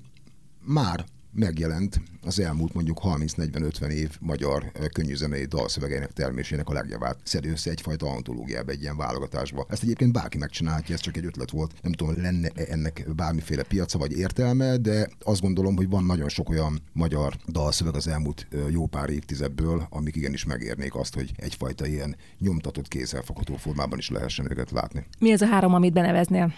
már 0.65 1.05
megjelent 1.31 2.01
az 2.21 2.39
elmúlt 2.39 2.73
mondjuk 2.73 2.99
30-40-50 3.03 3.87
év 3.87 4.17
magyar 4.19 4.71
könnyűzenei 4.93 5.45
dalszövegeinek 5.45 6.11
termésének 6.11 6.69
a 6.69 6.73
legjavát 6.73 7.17
szedő 7.23 7.51
össze 7.51 7.69
egyfajta 7.69 8.09
antológiába, 8.09 8.71
egy 8.71 8.81
ilyen 8.81 8.97
válogatásba. 8.97 9.65
Ezt 9.69 9.83
egyébként 9.83 10.13
bárki 10.13 10.37
megcsinálhatja, 10.37 10.95
ez 10.95 11.01
csak 11.01 11.17
egy 11.17 11.25
ötlet 11.25 11.51
volt. 11.51 11.73
Nem 11.81 11.91
tudom, 11.91 12.21
lenne 12.21 12.49
-e 12.55 12.65
ennek 12.69 13.05
bármiféle 13.15 13.63
piaca 13.63 13.97
vagy 13.97 14.17
értelme, 14.17 14.77
de 14.77 15.09
azt 15.23 15.41
gondolom, 15.41 15.75
hogy 15.75 15.89
van 15.89 16.03
nagyon 16.03 16.29
sok 16.29 16.49
olyan 16.49 16.81
magyar 16.93 17.35
dalszöveg 17.47 17.95
az 17.95 18.07
elmúlt 18.07 18.47
jó 18.69 18.85
pár 18.85 19.09
évtizedből, 19.09 19.87
amik 19.89 20.15
igenis 20.15 20.45
megérnék 20.45 20.95
azt, 20.95 21.13
hogy 21.13 21.31
egyfajta 21.35 21.87
ilyen 21.87 22.15
nyomtatott 22.39 22.87
kézzelfogható 22.87 23.55
formában 23.55 23.97
is 23.97 24.09
lehessen 24.09 24.51
őket 24.51 24.71
látni. 24.71 25.05
Mi 25.19 25.31
ez 25.31 25.41
a 25.41 25.45
három, 25.45 25.73
amit 25.73 25.93
beneveznél? 25.93 26.53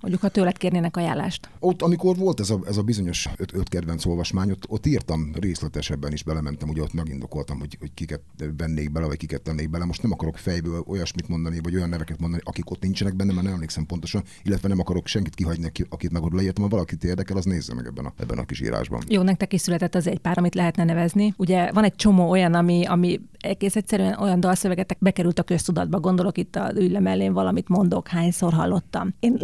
Mondjuk, 0.00 0.22
ha 0.22 0.28
tőled 0.28 0.56
kérnének 0.56 0.96
ajánlást. 0.96 1.48
Ott, 1.58 1.82
amikor 1.82 2.16
volt 2.16 2.40
ez 2.40 2.50
a, 2.50 2.58
ez 2.66 2.76
a 2.76 2.82
bizonyos 2.82 3.28
öt, 3.36 3.54
öt 3.54 3.68
kedvenc 3.68 4.06
olvasmány, 4.06 4.50
ott, 4.50 4.64
ott 4.68 4.86
írtam 4.86 5.30
részletesebben 5.40 6.12
is, 6.12 6.22
belementem, 6.22 6.68
ugye 6.68 6.82
ott 6.82 6.92
megindokoltam, 6.92 7.58
hogy, 7.58 7.76
hogy 7.80 7.94
kiket 7.94 8.20
vennék 8.56 8.92
bele, 8.92 9.06
vagy 9.06 9.16
kiket 9.16 9.42
tennék 9.42 9.70
bele. 9.70 9.84
Most 9.84 10.02
nem 10.02 10.12
akarok 10.12 10.36
fejből 10.36 10.84
olyasmit 10.86 11.28
mondani, 11.28 11.58
vagy 11.62 11.74
olyan 11.74 11.88
neveket 11.88 12.20
mondani, 12.20 12.42
akik 12.44 12.70
ott 12.70 12.82
nincsenek 12.82 13.16
benne, 13.16 13.32
mert 13.32 13.44
nem 13.44 13.54
emlékszem 13.54 13.86
pontosan, 13.86 14.22
illetve 14.42 14.68
nem 14.68 14.78
akarok 14.78 15.06
senkit 15.06 15.34
kihagyni, 15.34 15.70
akit 15.88 16.12
meg 16.12 16.22
ott 16.22 16.32
leírtam. 16.32 16.62
Ha 16.62 16.70
valakit 16.70 17.04
érdekel, 17.04 17.36
az 17.36 17.44
nézze 17.44 17.74
meg 17.74 17.86
ebben 17.86 18.04
a, 18.04 18.12
ebben 18.18 18.38
a 18.38 18.44
kis 18.44 18.60
írásban. 18.60 19.02
Jó, 19.08 19.22
nektek 19.22 19.52
is 19.52 19.60
született 19.60 19.94
az 19.94 20.06
egy 20.06 20.18
pár, 20.18 20.38
amit 20.38 20.54
lehetne 20.54 20.84
nevezni. 20.84 21.34
Ugye 21.36 21.72
van 21.72 21.84
egy 21.84 21.94
csomó 21.94 22.30
olyan, 22.30 22.54
ami, 22.54 22.84
ami 22.84 23.20
egész 23.38 23.76
egyszerűen 23.76 24.18
olyan 24.18 24.40
dalszövegetek 24.40 24.98
bekerült 25.00 25.38
a 25.38 25.42
köztudatba. 25.42 26.00
Gondolok 26.00 26.38
itt 26.38 26.56
a 26.56 26.72
ülle 26.76 27.00
mellén 27.00 27.32
valamit 27.32 27.68
mondok, 27.68 28.08
hányszor 28.08 28.52
hallottam. 28.52 29.14
Én 29.20 29.36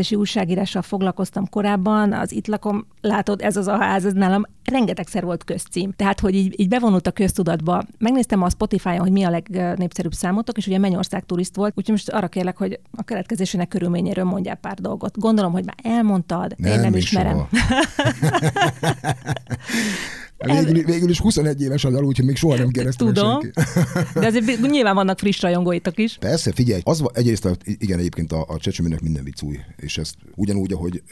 lakberendezési 0.00 0.14
újságírással 0.14 0.82
foglalkoztam 0.82 1.48
korábban, 1.48 2.12
az 2.12 2.32
itt 2.32 2.46
lakom, 2.46 2.86
látod, 3.00 3.40
ez 3.42 3.56
az 3.56 3.66
a 3.66 3.76
ház, 3.76 4.04
ez 4.04 4.12
nálam 4.12 4.46
rengetegszer 4.64 5.24
volt 5.24 5.44
közcím. 5.44 5.92
Tehát, 5.92 6.20
hogy 6.20 6.34
így, 6.34 6.60
így 6.60 6.68
bevonult 6.68 7.06
a 7.06 7.10
köztudatba. 7.10 7.82
Megnéztem 7.98 8.42
a 8.42 8.50
Spotify-on, 8.50 8.98
hogy 8.98 9.12
mi 9.12 9.22
a 9.22 9.30
legnépszerűbb 9.30 10.12
számotok, 10.12 10.56
és 10.56 10.66
ugye 10.66 10.78
Mennyország 10.78 11.24
turist 11.24 11.56
volt, 11.56 11.72
úgyhogy 11.76 11.94
most 11.94 12.08
arra 12.08 12.28
kérlek, 12.28 12.56
hogy 12.56 12.80
a 12.96 13.02
keletkezésének 13.02 13.68
körülményéről 13.68 14.24
mondjál 14.24 14.56
pár 14.56 14.78
dolgot. 14.78 15.18
Gondolom, 15.18 15.52
hogy 15.52 15.64
már 15.64 15.76
elmondtad, 15.82 16.54
nem, 16.56 16.72
én 16.72 16.80
nem 16.80 16.94
ismerem. 16.94 17.48
Végül, 20.46 20.84
végül 20.84 21.10
is 21.10 21.20
21 21.20 21.62
éves 21.62 21.84
az 21.84 22.00
úgyhogy 22.00 22.24
még 22.24 22.36
soha 22.36 22.56
nem 22.56 22.68
kérdeztem 22.68 23.06
Tudom, 23.06 23.40
de 24.14 24.26
azért 24.26 24.70
nyilván 24.70 24.94
vannak 24.94 25.18
friss 25.18 25.40
rajongóitok 25.40 25.98
is. 25.98 26.16
Persze, 26.20 26.52
figyelj, 26.52 26.80
az 26.84 27.04
egyrészt 27.12 27.48
igen, 27.64 27.98
egyébként 27.98 28.32
a, 28.32 28.44
a 28.48 28.58
csecsemőnek 28.58 29.00
minden 29.00 29.24
vicc 29.24 29.42
új, 29.42 29.58
és 29.76 29.98
ezt 29.98 30.14
ugyanúgy, 30.34 30.72
ahogy 30.72 31.02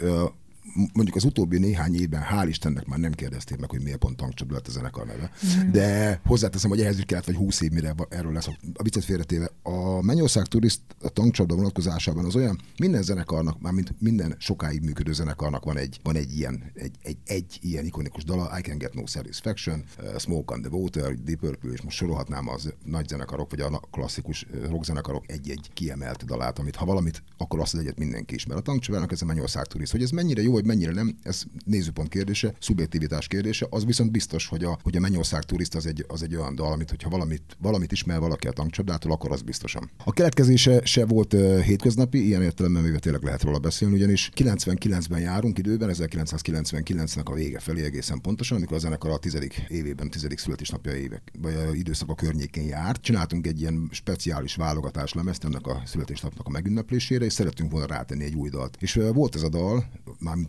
mondjuk 0.74 1.16
az 1.16 1.24
utóbbi 1.24 1.58
néhány 1.58 1.94
évben, 1.94 2.22
hál' 2.30 2.46
Istennek 2.48 2.86
már 2.86 2.98
nem 2.98 3.12
kérdezték 3.12 3.58
meg, 3.58 3.70
hogy 3.70 3.82
miért 3.82 3.98
pont 3.98 4.16
tankcsapda 4.16 4.54
lett 4.54 4.66
a 4.66 4.70
zenekar 4.70 5.06
neve. 5.06 5.30
Mm. 5.46 5.70
De 5.70 6.20
hozzáteszem, 6.24 6.70
hogy 6.70 6.80
ehhez 6.80 6.98
is 6.98 7.04
kellett 7.04 7.24
vagy 7.24 7.34
20 7.34 7.60
év, 7.60 7.70
mire 7.70 7.94
erről 8.08 8.32
lesz 8.32 8.46
a 8.74 8.82
viccet 8.82 9.04
félretéve. 9.04 9.50
A 9.62 10.02
Mennyország 10.02 10.46
Turist 10.46 10.80
a 11.00 11.08
tankcsapda 11.08 11.54
vonatkozásában 11.54 12.24
az 12.24 12.36
olyan, 12.36 12.60
minden 12.78 13.02
zenekarnak, 13.02 13.60
már 13.60 13.72
mint 13.72 13.94
minden 13.98 14.34
sokáig 14.38 14.82
működő 14.82 15.12
zenekarnak 15.12 15.64
van 15.64 15.76
egy, 15.76 16.00
van 16.02 16.16
egy 16.16 16.36
ilyen, 16.36 16.62
egy, 16.74 16.94
egy, 17.02 17.16
egy 17.24 17.58
ilyen 17.60 17.84
ikonikus 17.84 18.24
dala, 18.24 18.58
I 18.58 18.60
Can 18.60 18.78
Get 18.78 18.94
No 18.94 19.06
Satisfaction, 19.06 19.84
uh, 19.98 20.18
Smoke 20.18 20.54
on 20.54 20.62
the 20.62 20.70
Water, 20.70 21.14
Deep 21.14 21.38
Purple, 21.38 21.70
és 21.70 21.80
most 21.80 21.96
sorolhatnám 21.96 22.48
az 22.48 22.72
nagy 22.84 23.08
zenekarok, 23.08 23.50
vagy 23.50 23.60
a 23.60 23.80
klasszikus 23.90 24.46
rockzenekarok 24.68 25.24
egy-egy 25.26 25.70
kiemelt 25.72 26.24
dalát, 26.24 26.58
amit 26.58 26.76
ha 26.76 26.84
valamit, 26.84 27.22
akkor 27.36 27.60
azt 27.60 27.74
az 27.74 27.80
egyet 27.80 27.98
mindenki 27.98 28.34
ismer. 28.34 28.56
A 28.56 28.60
tankcsapdának 28.60 29.12
ez 29.12 29.22
a 29.22 29.24
Mennyország 29.24 29.64
Turist, 29.64 29.92
hogy 29.92 30.02
ez 30.02 30.10
mennyire 30.10 30.42
jó, 30.42 30.57
vagy 30.58 30.66
mennyire 30.66 30.92
nem, 30.92 31.16
ez 31.22 31.42
nézőpont 31.64 32.08
kérdése, 32.08 32.54
szubjektivitás 32.60 33.26
kérdése, 33.26 33.66
az 33.70 33.84
viszont 33.84 34.10
biztos, 34.10 34.46
hogy 34.46 34.64
a, 34.64 34.78
hogy 34.82 34.96
a 34.96 35.00
Mennyország 35.00 35.42
turist 35.42 35.74
az 35.74 35.86
egy, 35.86 36.04
az 36.08 36.22
egy 36.22 36.36
olyan 36.36 36.54
dal, 36.54 36.72
amit, 36.72 36.90
hogyha 36.90 37.08
valamit, 37.08 37.56
valamit 37.58 37.92
ismer 37.92 38.18
valaki 38.18 38.46
a 38.46 38.50
tankcsapdától, 38.50 39.12
akkor 39.12 39.32
az 39.32 39.42
biztosan. 39.42 39.90
A 40.04 40.12
keletkezése 40.12 40.84
se 40.84 41.04
volt 41.04 41.32
uh, 41.34 41.60
hétköznapi, 41.60 42.26
ilyen 42.26 42.42
értelemben 42.42 42.82
még 42.82 42.98
tényleg 42.98 43.22
lehet 43.22 43.42
róla 43.42 43.58
beszélni, 43.58 43.94
ugyanis 43.94 44.30
99-ben 44.36 45.20
járunk 45.20 45.58
időben, 45.58 45.90
1999-nek 45.92 47.24
a 47.24 47.34
vége 47.34 47.58
felé 47.58 47.84
egészen 47.84 48.20
pontosan, 48.20 48.56
amikor 48.56 48.76
a 48.76 48.80
zenekar 48.80 49.10
a 49.10 49.18
tizedik 49.18 49.64
évében, 49.68 50.10
tizedik 50.10 50.38
születésnapja 50.38 50.94
évek, 50.94 51.22
vagy 51.40 51.54
a 51.54 51.74
időszak 51.74 52.10
a 52.10 52.14
környékén 52.14 52.66
járt. 52.66 53.02
Csináltunk 53.02 53.46
egy 53.46 53.60
ilyen 53.60 53.88
speciális 53.92 54.54
válogatás 54.54 55.12
lemezt 55.12 55.44
ennek 55.44 55.66
a 55.66 55.82
születésnapnak 55.86 56.46
a 56.46 56.50
megünneplésére, 56.50 57.24
és 57.24 57.32
szerettünk 57.32 57.70
volna 57.70 57.86
rátenni 57.86 58.24
egy 58.24 58.34
új 58.34 58.48
dalt. 58.48 58.76
És 58.80 58.96
uh, 58.96 59.14
volt 59.14 59.34
ez 59.34 59.42
a 59.42 59.48
dal, 59.48 59.84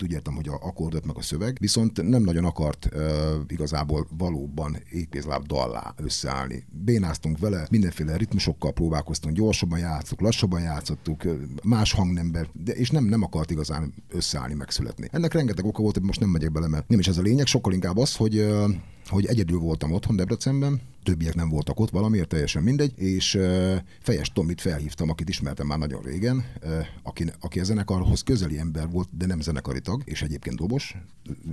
mármint 0.00 0.02
mint 0.02 0.02
úgy 0.02 0.12
értem, 0.12 0.34
hogy 0.34 0.48
a 0.48 0.66
akkordot 0.68 1.06
meg 1.06 1.16
a 1.16 1.22
szöveg, 1.22 1.56
viszont 1.60 2.08
nem 2.08 2.22
nagyon 2.22 2.44
akart 2.44 2.88
uh, 2.94 3.00
igazából 3.46 4.06
valóban 4.18 4.76
égpénzláb 4.90 5.46
dallá 5.46 5.94
összeállni. 5.96 6.64
Bénáztunk 6.84 7.38
vele, 7.38 7.66
mindenféle 7.70 8.16
ritmusokkal 8.16 8.72
próbálkoztunk, 8.72 9.36
gyorsabban 9.36 9.78
játszottuk, 9.78 10.20
lassabban 10.20 10.60
játszottuk, 10.60 11.22
más 11.62 11.92
hangnember, 11.92 12.48
de 12.52 12.72
és 12.72 12.90
nem, 12.90 13.04
nem 13.04 13.22
akart 13.22 13.50
igazán 13.50 13.94
összeállni, 14.08 14.54
megszületni. 14.54 15.08
Ennek 15.12 15.32
rengeteg 15.32 15.64
oka 15.64 15.82
volt, 15.82 15.94
hogy 15.94 16.04
most 16.04 16.20
nem 16.20 16.28
megyek 16.28 16.52
bele, 16.52 16.68
mert 16.68 16.88
nem 16.88 16.98
is 16.98 17.08
ez 17.08 17.18
a 17.18 17.22
lényeg, 17.22 17.46
sokkal 17.46 17.72
inkább 17.72 17.96
az, 17.96 18.16
hogy 18.16 18.46
hogy 19.08 19.26
egyedül 19.26 19.58
voltam 19.58 19.92
otthon 19.92 20.16
Debrecenben, 20.16 20.80
többiek 21.02 21.34
nem 21.34 21.48
voltak 21.48 21.80
ott, 21.80 21.90
valamiért 21.90 22.28
teljesen 22.28 22.62
mindegy, 22.62 22.92
és 22.98 23.38
Fejes 24.00 24.32
Tomit 24.32 24.60
felhívtam, 24.60 25.10
akit 25.10 25.28
ismertem 25.28 25.66
már 25.66 25.78
nagyon 25.78 26.02
régen, 26.02 26.44
aki, 27.02 27.24
aki 27.40 27.60
a 27.60 27.64
zenekarhoz 27.64 28.22
közeli 28.22 28.58
ember 28.58 28.90
volt, 28.90 29.08
de 29.16 29.26
nem 29.26 29.40
zenekari 29.40 29.80
tag, 29.80 30.02
és 30.04 30.22
egyébként 30.22 30.56
dobos 30.56 30.96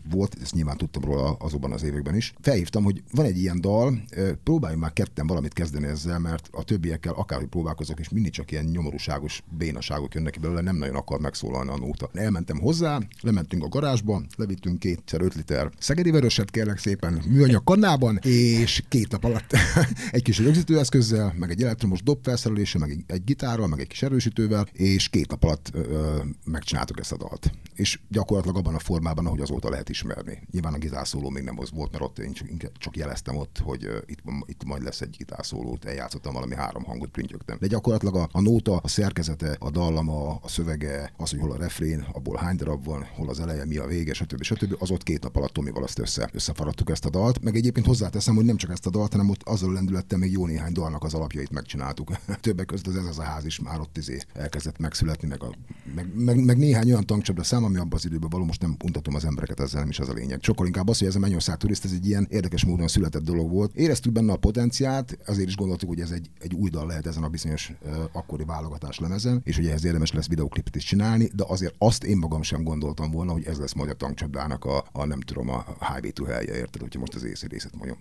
volt, 0.10 0.38
ezt 0.42 0.54
nyilván 0.54 0.78
tudtam 0.78 1.04
róla 1.04 1.34
azokban 1.34 1.72
az 1.72 1.84
években 1.84 2.16
is. 2.16 2.34
Felhívtam, 2.42 2.84
hogy 2.84 3.04
van 3.12 3.26
egy 3.26 3.38
ilyen 3.38 3.62
dal, 3.62 4.04
próbáljunk 4.44 4.82
már 4.82 4.94
ketten 4.94 5.28
valamit 5.28 5.54
kezdeni 5.54 5.86
ezzel, 5.86 6.20
mert 6.20 6.50
a 6.52 6.64
többiekkel 6.64 7.14
akárhogy 7.14 7.48
próbálkozok, 7.48 8.00
és 8.00 8.10
mindig 8.10 8.32
csak 8.32 8.52
ilyen 8.52 8.66
nyomorúságos 8.66 9.44
bénaságok 9.58 10.14
jönnek 10.14 10.32
ki 10.32 10.40
belőle, 10.40 10.62
nem 10.62 10.76
nagyon 10.76 10.96
akar 10.96 11.20
megszólalni 11.20 11.70
a 11.70 11.78
nóta. 11.78 12.10
Elmentem 12.14 12.60
hozzá, 12.60 13.00
lementünk 13.22 13.64
a 13.64 13.68
garázsba, 13.68 14.22
levittünk 14.38 14.80
kétszer 14.80 15.22
öt 15.22 15.36
liter 15.36 15.70
szegedi 15.80 16.12
vöröset, 16.12 16.52
kérlek 16.52 16.78
szépen, 16.78 17.22
műanyag 17.28 17.64
kannában, 17.64 18.20
és 18.24 18.84
két 18.88 19.12
nap 19.12 19.24
alatt 19.24 19.37
egy 20.12 20.22
kis 20.24 20.38
rögzítőeszközzel, 20.38 21.34
meg 21.38 21.50
egy 21.50 21.64
elektromos 21.64 22.04
dobfelszereléssel, 22.04 22.82
meg 22.82 22.90
egy, 22.90 23.04
egy 23.08 23.24
gitárral, 23.24 23.68
meg 23.68 23.80
egy 23.80 23.88
kis 23.88 24.02
erősítővel, 24.02 24.68
és 24.72 25.10
két 25.10 25.30
nap 25.30 25.44
alatt 25.44 25.70
ö, 25.74 26.18
megcsináltuk 26.44 27.00
ezt 27.00 27.12
a 27.12 27.18
dalt. 27.18 27.52
És 27.74 28.00
gyakorlatilag 28.10 28.58
abban 28.58 28.76
a 28.76 28.80
formában, 28.80 29.26
ahogy 29.26 29.42
azóta 29.42 29.70
lehet 29.70 29.90
ismerni. 29.90 30.48
Nyilván 30.52 30.74
a 30.74 30.78
gitárszóló 30.78 31.30
még 31.30 31.44
nem 31.44 31.60
az 31.60 31.72
volt, 31.72 31.92
mert 31.92 32.04
ott 32.04 32.20
én 32.20 32.34
csak, 32.34 32.72
csak 32.78 32.98
jeleztem 32.98 33.36
ott, 33.36 33.60
hogy 33.64 33.86
uh, 33.86 33.96
itt, 34.06 34.20
itt 34.46 34.64
majd 34.64 34.84
lesz 34.84 35.02
egy 35.02 35.16
gitárszóló, 35.18 35.78
eljátszottam 35.86 36.34
valami 36.34 36.56
három 36.56 36.84
hangot, 36.84 37.10
printjögtem. 37.10 37.58
De 37.60 37.68
gyakorlatilag 37.68 38.16
a, 38.16 38.30
a 38.32 38.42
nóta, 38.42 38.78
a 38.78 38.88
szerkezete, 38.88 39.56
a 39.60 39.70
dallama, 39.70 40.36
a 40.42 40.48
szövege, 40.48 41.12
az, 41.18 41.30
hogy 41.30 41.40
hol 41.40 41.52
a 41.52 41.58
refrén, 41.58 42.06
abból 42.12 42.38
hány 42.38 42.56
darab 42.56 42.86
van, 42.86 43.06
hol 43.16 43.30
az 43.30 43.40
eleje, 43.40 43.66
mi 43.66 43.78
a 43.78 43.86
vége, 43.86 44.14
stb. 44.14 44.44
stb. 44.44 44.76
Az 44.80 44.92
ott 44.92 45.04
két 45.04 45.24
nap 45.24 45.36
alatt 45.36 45.54
Tomival 45.54 45.84
azt 45.84 46.00
össze, 46.00 46.30
összefaradtuk 46.34 46.90
ezt 46.90 47.06
a 47.06 47.10
dalt. 47.10 47.44
Meg 47.44 47.56
egyébként 47.56 47.86
hozzáteszem, 47.86 48.36
hogy 48.36 48.46
nem 48.46 48.58
csak 48.58 48.72
ezt 48.72 48.86
a 48.86 48.90
dalt, 48.90 49.12
hanem 49.12 49.27
ott 49.30 49.44
azzal 49.44 49.74
lendülettel 49.74 50.18
még 50.18 50.32
jó 50.32 50.46
néhány 50.46 50.72
dalnak 50.72 51.04
az 51.04 51.14
alapjait 51.14 51.52
megcsináltuk. 51.52 52.12
Többek 52.42 52.66
között 52.66 52.88
az 52.88 52.96
ez 52.96 53.06
az 53.06 53.20
a 53.20 53.24
ház 53.24 53.46
is 53.46 53.60
már 53.60 53.80
ott 53.80 53.98
izé 53.98 54.20
elkezdett 54.34 54.78
megszületni, 54.80 55.28
meg, 55.28 55.44
a, 55.44 55.54
meg, 55.96 56.12
meg, 56.16 56.46
meg, 56.46 56.58
néhány 56.58 56.92
olyan 56.92 57.06
tankcsapda 57.06 57.44
szám, 57.44 57.64
ami 57.64 57.78
abban 57.78 57.94
az 57.94 58.06
időben 58.06 58.30
való, 58.30 58.44
most 58.44 58.62
nem 58.62 58.76
untatom 58.84 59.16
az 59.16 59.26
embereket, 59.26 59.60
ezzel 59.60 59.80
nem 59.80 59.90
is 59.90 60.00
az 60.00 60.10
a 60.10 60.14
lényeg. 60.14 60.44
Sokkal 60.44 60.66
inkább 60.66 60.88
az, 60.88 60.98
hogy 60.98 61.08
ez 61.08 61.16
a 61.16 61.20
Mennyország 61.20 61.58
turiszt, 61.58 61.86
ez 61.86 61.92
egy 61.92 62.08
ilyen 62.08 62.28
érdekes 62.30 62.66
módon 62.66 62.88
született 62.88 63.24
dolog 63.24 63.52
volt. 63.52 63.76
Éreztük 63.76 64.12
benne 64.12 64.32
a 64.32 64.38
potenciát, 64.38 65.18
azért 65.26 65.48
is 65.48 65.56
gondoltuk, 65.56 65.90
hogy 65.90 66.00
ez 66.00 66.12
egy, 66.12 66.30
egy 66.40 66.54
új 66.54 66.70
dal 66.70 66.88
lehet 66.88 67.08
ezen 67.08 67.24
a 67.24 67.28
bizonyos 67.28 67.74
uh, 67.86 67.96
akkori 68.12 68.44
válogatás 68.44 69.00
lemezen, 69.00 69.42
és 69.44 69.56
hogy 69.56 69.66
ehhez 69.66 69.86
érdemes 69.86 70.12
lesz 70.12 70.28
videoklipet 70.28 70.76
is 70.76 70.84
csinálni, 70.84 71.30
de 71.36 71.44
azért 71.48 71.76
azt 71.78 72.04
én 72.04 72.18
magam 72.18 72.42
sem 72.42 72.64
gondoltam 72.64 73.12
volna, 73.12 73.32
hogy 73.32 73.46
ez 73.46 73.58
lesz 73.58 73.74
majd 73.74 73.90
a 73.90 73.94
tankcsapdának 73.94 74.66
a, 74.66 74.86
a 74.92 75.06
nem 75.06 75.20
tudom, 75.20 75.50
a 75.50 75.66
highway 75.80 76.12
to 76.12 76.24
helye, 76.26 76.56
érted, 76.56 76.82
hogyha 76.82 77.00
most 77.00 77.16
az 77.16 77.24
észre 77.24 77.48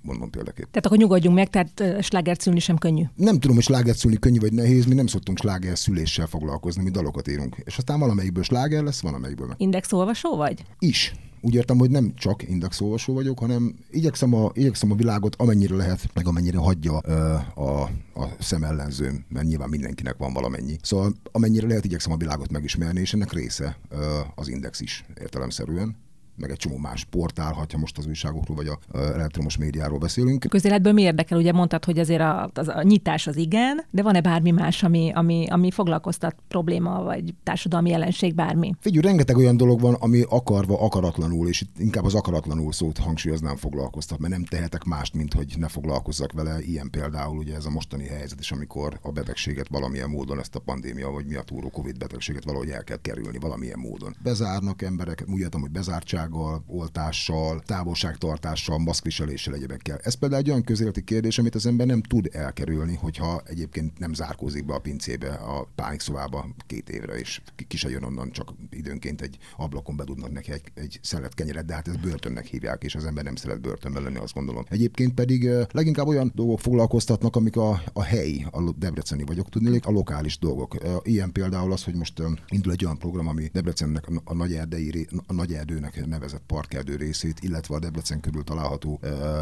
mondom 0.03 0.31
példaként. 0.31 0.69
Tehát 0.69 0.87
akkor 0.87 0.99
nyugodjunk 1.17 1.37
meg, 1.37 1.51
tehát 1.51 2.05
slágert 2.05 2.41
szülni 2.41 2.61
sem 2.61 2.77
könnyű. 2.77 3.03
Nem 3.15 3.41
tudom, 3.41 3.57
hogy 3.57 3.65
slágert 3.65 3.99
szülni 3.99 4.19
könnyű 4.19 4.39
vagy 4.39 4.53
nehéz, 4.53 4.85
mi 4.85 4.95
nem 4.95 5.07
szoktunk 5.07 5.39
sláger 5.39 5.79
szüléssel 5.79 6.27
foglalkozni, 6.27 6.83
mi 6.83 6.91
dalokat 6.91 7.29
írunk. 7.29 7.57
És 7.65 7.77
aztán 7.77 7.99
valamelyikből 7.99 8.43
sláger 8.43 8.83
lesz, 8.83 9.01
van 9.01 9.15
amelyikből 9.15 9.47
meg. 9.47 9.61
Indexolvasó 9.61 10.37
vagy? 10.37 10.65
Is 10.79 11.15
úgy 11.41 11.55
értem, 11.55 11.79
hogy 11.79 11.91
nem 11.91 12.13
csak 12.15 12.49
indexolvasó 12.49 13.15
vagyok, 13.15 13.39
hanem 13.39 13.75
igyekszem 13.91 14.35
a, 14.35 14.51
igyekszem 14.53 14.91
a 14.91 14.95
világot 14.95 15.35
amennyire 15.39 15.75
lehet, 15.75 16.09
meg 16.15 16.27
amennyire 16.27 16.59
hagyja 16.59 17.01
uh, 17.07 17.59
a, 17.59 17.83
a 18.15 18.27
szemellenzőm, 18.39 19.25
mert 19.29 19.47
nyilván 19.47 19.69
mindenkinek 19.69 20.17
van 20.17 20.33
valamennyi. 20.33 20.77
Szóval 20.83 21.13
amennyire 21.33 21.67
lehet, 21.67 21.85
igyekszem 21.85 22.13
a 22.13 22.17
világot 22.17 22.51
megismerni, 22.51 23.01
és 23.01 23.13
ennek 23.13 23.33
része 23.33 23.79
uh, 23.91 23.99
az 24.35 24.49
index 24.49 24.81
is 24.81 25.05
értelemszerűen 25.21 25.97
meg 26.37 26.51
egy 26.51 26.57
csomó 26.57 26.77
más 26.77 27.05
portál, 27.05 27.53
ha 27.53 27.67
most 27.79 27.99
az 27.99 28.07
újságokról 28.07 28.57
vagy 28.57 28.67
a, 28.67 28.79
a 28.93 28.99
elektromos 28.99 29.57
médiáról 29.57 29.99
beszélünk. 29.99 30.45
A 30.45 30.49
közéletből 30.49 30.93
mi 30.93 31.03
érdekel? 31.03 31.39
Ugye 31.39 31.53
mondtad, 31.53 31.85
hogy 31.85 31.99
azért 31.99 32.21
a, 32.21 32.51
az, 32.55 32.69
a 32.69 32.83
nyitás 32.83 33.27
az 33.27 33.37
igen, 33.37 33.85
de 33.91 34.03
van-e 34.03 34.21
bármi 34.21 34.51
más, 34.51 34.83
ami, 34.83 35.13
ami, 35.15 35.47
ami 35.51 35.71
foglalkoztat 35.71 36.37
probléma, 36.49 37.03
vagy 37.03 37.35
társadalmi 37.43 37.91
jelenség, 37.91 38.35
bármi? 38.35 38.75
Figyelj, 38.81 39.05
rengeteg 39.07 39.37
olyan 39.37 39.57
dolog 39.57 39.81
van, 39.81 39.95
ami 39.95 40.23
akarva, 40.29 40.81
akaratlanul, 40.81 41.49
és 41.49 41.61
itt 41.61 41.79
inkább 41.79 42.05
az 42.05 42.15
akaratlanul 42.15 42.73
szót 42.73 42.99
hangsúlyoznám 42.99 43.57
foglalkoztat, 43.57 44.19
mert 44.19 44.33
nem 44.33 44.45
tehetek 44.45 44.85
mást, 44.85 45.15
mint 45.15 45.35
hogy 45.35 45.55
ne 45.59 45.69
foglalkozzak 45.69 46.33
vele. 46.33 46.61
Ilyen 46.61 46.91
például 46.91 47.37
ugye 47.39 47.55
ez 47.55 47.65
a 47.65 47.71
mostani 47.71 48.07
helyzet 48.07 48.41
is, 48.41 48.53
amikor 48.53 48.99
a 49.03 49.11
betegséget 49.11 49.69
valamilyen 49.69 50.11
módon, 50.11 50.39
ezt 50.39 50.55
a 50.55 50.61
pandémia 50.61 51.11
vagy 51.11 51.27
miatt 51.27 51.51
úró 51.51 51.69
Covid 51.71 51.99
betegséget 51.99 52.45
valahogy 52.45 52.69
el 52.69 52.85
kell 52.85 53.01
kerülni 53.03 53.39
valamilyen 53.39 53.79
módon. 53.79 54.17
Bezárnak 54.23 54.83
embereket, 54.83 55.29
úgy 55.29 55.41
értem, 55.41 55.61
hogy 55.61 55.71
bezártság 55.71 56.26
biztonsággal, 56.27 56.65
oltással, 56.67 57.61
távolságtartással, 57.67 58.79
maszkviseléssel, 58.79 59.55
egyebekkel. 59.55 59.99
Ez 60.03 60.15
például 60.15 60.41
egy 60.41 60.51
olyan 60.51 60.65
közéleti 60.65 61.05
kérdés, 61.05 61.39
amit 61.39 61.55
az 61.55 61.67
ember 61.67 61.87
nem 61.87 62.03
tud 62.03 62.29
elkerülni, 62.33 62.95
hogyha 62.95 63.43
egyébként 63.45 63.99
nem 63.99 64.15
zárkózik 64.15 64.65
be 64.65 64.75
a 64.75 64.79
pincébe, 64.79 65.33
a 65.33 65.69
pánikszobába 65.75 66.47
két 66.67 66.91
évre, 66.91 67.13
és 67.13 67.43
ki 67.69 67.77
se 67.77 67.89
jön 67.89 68.03
onnan, 68.03 68.31
csak 68.31 68.53
időnként 68.71 69.21
egy 69.21 69.39
ablakon 69.57 69.97
bedudnak 69.97 70.33
neki 70.33 70.53
egy, 70.53 70.73
egy 70.75 70.99
szelet 71.03 71.35
kenyeret, 71.35 71.65
de 71.65 71.75
hát 71.75 71.89
ez 71.89 71.97
börtönnek 71.97 72.45
hívják, 72.45 72.85
és 72.85 72.95
az 72.95 73.05
ember 73.05 73.25
nem 73.25 73.37
szeret 73.37 73.61
börtönben 73.61 74.03
lenni, 74.03 74.17
azt 74.17 74.35
gondolom. 74.35 74.65
Egyébként 74.69 75.15
pedig 75.15 75.49
leginkább 75.71 76.07
olyan 76.07 76.33
dolgok 76.35 76.61
foglalkoztatnak, 76.61 77.37
amik 77.37 77.57
a, 77.57 77.83
a 77.93 78.03
helyi, 78.03 78.47
a 78.51 78.73
debreceni 78.73 79.25
vagyok 79.25 79.49
tudni, 79.49 79.81
a 79.83 79.91
lokális 79.91 80.39
dolgok. 80.39 80.77
Ilyen 81.03 81.33
például 81.33 81.73
az, 81.73 81.85
hogy 81.85 81.95
most 81.95 82.23
indul 82.49 82.73
egy 82.73 82.85
olyan 82.85 82.99
program, 82.99 83.29
ami 83.29 83.49
Debrecennek 83.53 84.07
a 84.25 84.35
nagy 84.35 84.53
erdei, 84.53 85.07
a 85.27 85.33
nagy 85.33 85.53
erdőnek 85.53 85.97
nevezett 86.17 86.43
parkerdő 86.47 86.97
részét, 86.97 87.41
illetve 87.41 87.75
a 87.75 87.79
Debrecen 87.79 88.21
körül 88.21 88.45
található 88.45 89.01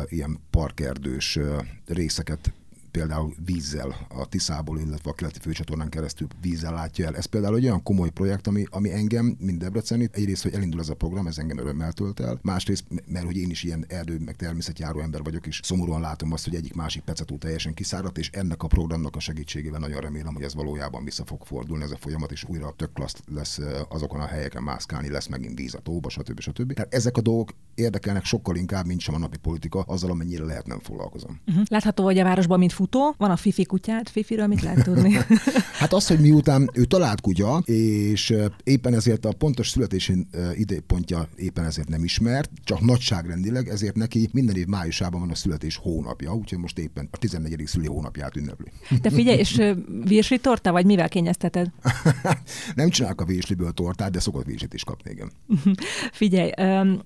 ilyen 0.08 0.38
parkerdős 0.50 1.38
részeket 1.86 2.52
például 2.98 3.34
vízzel 3.44 4.06
a 4.08 4.26
Tiszából, 4.26 4.78
illetve 4.78 5.10
a 5.10 5.14
keleti 5.14 5.38
főcsatornán 5.38 5.88
keresztül 5.88 6.26
vízzel 6.40 6.72
látja 6.72 7.06
el. 7.06 7.16
Ez 7.16 7.24
például 7.24 7.56
egy 7.56 7.64
olyan 7.64 7.82
komoly 7.82 8.10
projekt, 8.10 8.46
ami, 8.46 8.64
ami 8.70 8.92
engem, 8.92 9.36
mint 9.38 9.58
Debrecenit, 9.58 10.16
egyrészt, 10.16 10.42
hogy 10.42 10.54
elindul 10.54 10.80
ez 10.80 10.88
a 10.88 10.94
program, 10.94 11.26
ez 11.26 11.38
engem 11.38 11.58
örömmel 11.58 11.92
tölt 11.92 12.20
el. 12.20 12.38
Másrészt, 12.42 12.84
mert 13.06 13.24
hogy 13.24 13.36
én 13.36 13.50
is 13.50 13.62
ilyen 13.62 13.84
erdő, 13.88 14.18
meg 14.24 14.36
természetjáró 14.36 15.00
ember 15.00 15.22
vagyok, 15.22 15.46
és 15.46 15.60
szomorúan 15.62 16.00
látom 16.00 16.32
azt, 16.32 16.44
hogy 16.44 16.54
egyik 16.54 16.74
másik 16.74 17.02
pecetú 17.02 17.38
teljesen 17.38 17.74
kiszáradt, 17.74 18.18
és 18.18 18.30
ennek 18.30 18.62
a 18.62 18.66
programnak 18.66 19.16
a 19.16 19.20
segítségével 19.20 19.80
nagyon 19.80 20.00
remélem, 20.00 20.34
hogy 20.34 20.44
ez 20.44 20.54
valójában 20.54 21.04
vissza 21.04 21.24
fog 21.24 21.44
fordulni 21.44 21.84
ez 21.84 21.90
a 21.90 21.96
folyamat, 21.96 22.32
és 22.32 22.44
újra 22.44 22.72
tök 22.76 22.92
klassz 22.92 23.22
lesz 23.26 23.58
azokon 23.88 24.20
a 24.20 24.26
helyeken 24.26 24.62
mászkálni, 24.62 25.10
lesz 25.10 25.26
megint 25.26 25.58
víz 25.58 25.74
a 25.74 25.78
tóba, 25.78 26.08
stb. 26.08 26.40
stb. 26.40 26.72
Tehát 26.72 26.94
ezek 26.94 27.16
a 27.16 27.20
dolgok 27.20 27.54
érdekelnek 27.74 28.24
sokkal 28.24 28.56
inkább, 28.56 28.86
mint 28.86 29.00
sem 29.00 29.14
a 29.14 29.18
napi 29.18 29.36
politika, 29.36 29.80
azzal, 29.80 30.10
amennyire 30.10 30.44
lehet 30.44 30.66
nem 30.66 30.78
foglalkozom. 30.78 31.40
Uh-huh. 31.46 31.64
Látható, 31.68 32.04
hogy 32.04 32.18
a 32.18 32.24
városban, 32.24 32.58
mint 32.58 32.72
futó, 32.84 33.14
van 33.18 33.30
a 33.30 33.36
Fifi 33.36 33.64
kutyát, 33.64 34.08
Fifiről 34.08 34.46
mit 34.46 34.62
lehet 34.62 34.84
tudni? 34.84 35.16
hát 35.80 35.92
az, 35.92 36.06
hogy 36.06 36.20
miután 36.20 36.70
ő 36.72 36.84
talált 36.84 37.20
kutya, 37.20 37.62
és 37.64 38.34
éppen 38.64 38.94
ezért 38.94 39.24
a 39.24 39.32
pontos 39.32 39.68
születési 39.68 40.26
időpontja 40.54 41.28
éppen 41.36 41.64
ezért 41.64 41.88
nem 41.88 42.04
ismert, 42.04 42.50
csak 42.64 42.80
nagyságrendileg, 42.80 43.68
ezért 43.68 43.94
neki 43.94 44.28
minden 44.32 44.56
év 44.56 44.66
májusában 44.66 45.20
van 45.20 45.30
a 45.30 45.34
születés 45.34 45.76
hónapja, 45.76 46.34
úgyhogy 46.34 46.58
most 46.58 46.78
éppen 46.78 47.08
a 47.12 47.16
14. 47.16 47.62
szüli 47.66 47.86
hónapját 47.86 48.36
ünnepli. 48.36 48.70
De 49.02 49.10
figyelj, 49.10 49.38
és 49.38 49.62
virsli 50.04 50.38
torta, 50.38 50.72
vagy 50.72 50.86
mivel 50.86 51.08
kényezteted? 51.08 51.70
nem 52.74 52.88
csinálok 52.88 53.20
a 53.20 53.24
virsliből 53.24 53.72
tortát, 53.72 54.10
de 54.10 54.20
szokott 54.20 54.44
virslit 54.44 54.74
is 54.74 54.84
kapni, 54.84 55.10
igen. 55.10 55.30
figyelj, 56.22 56.50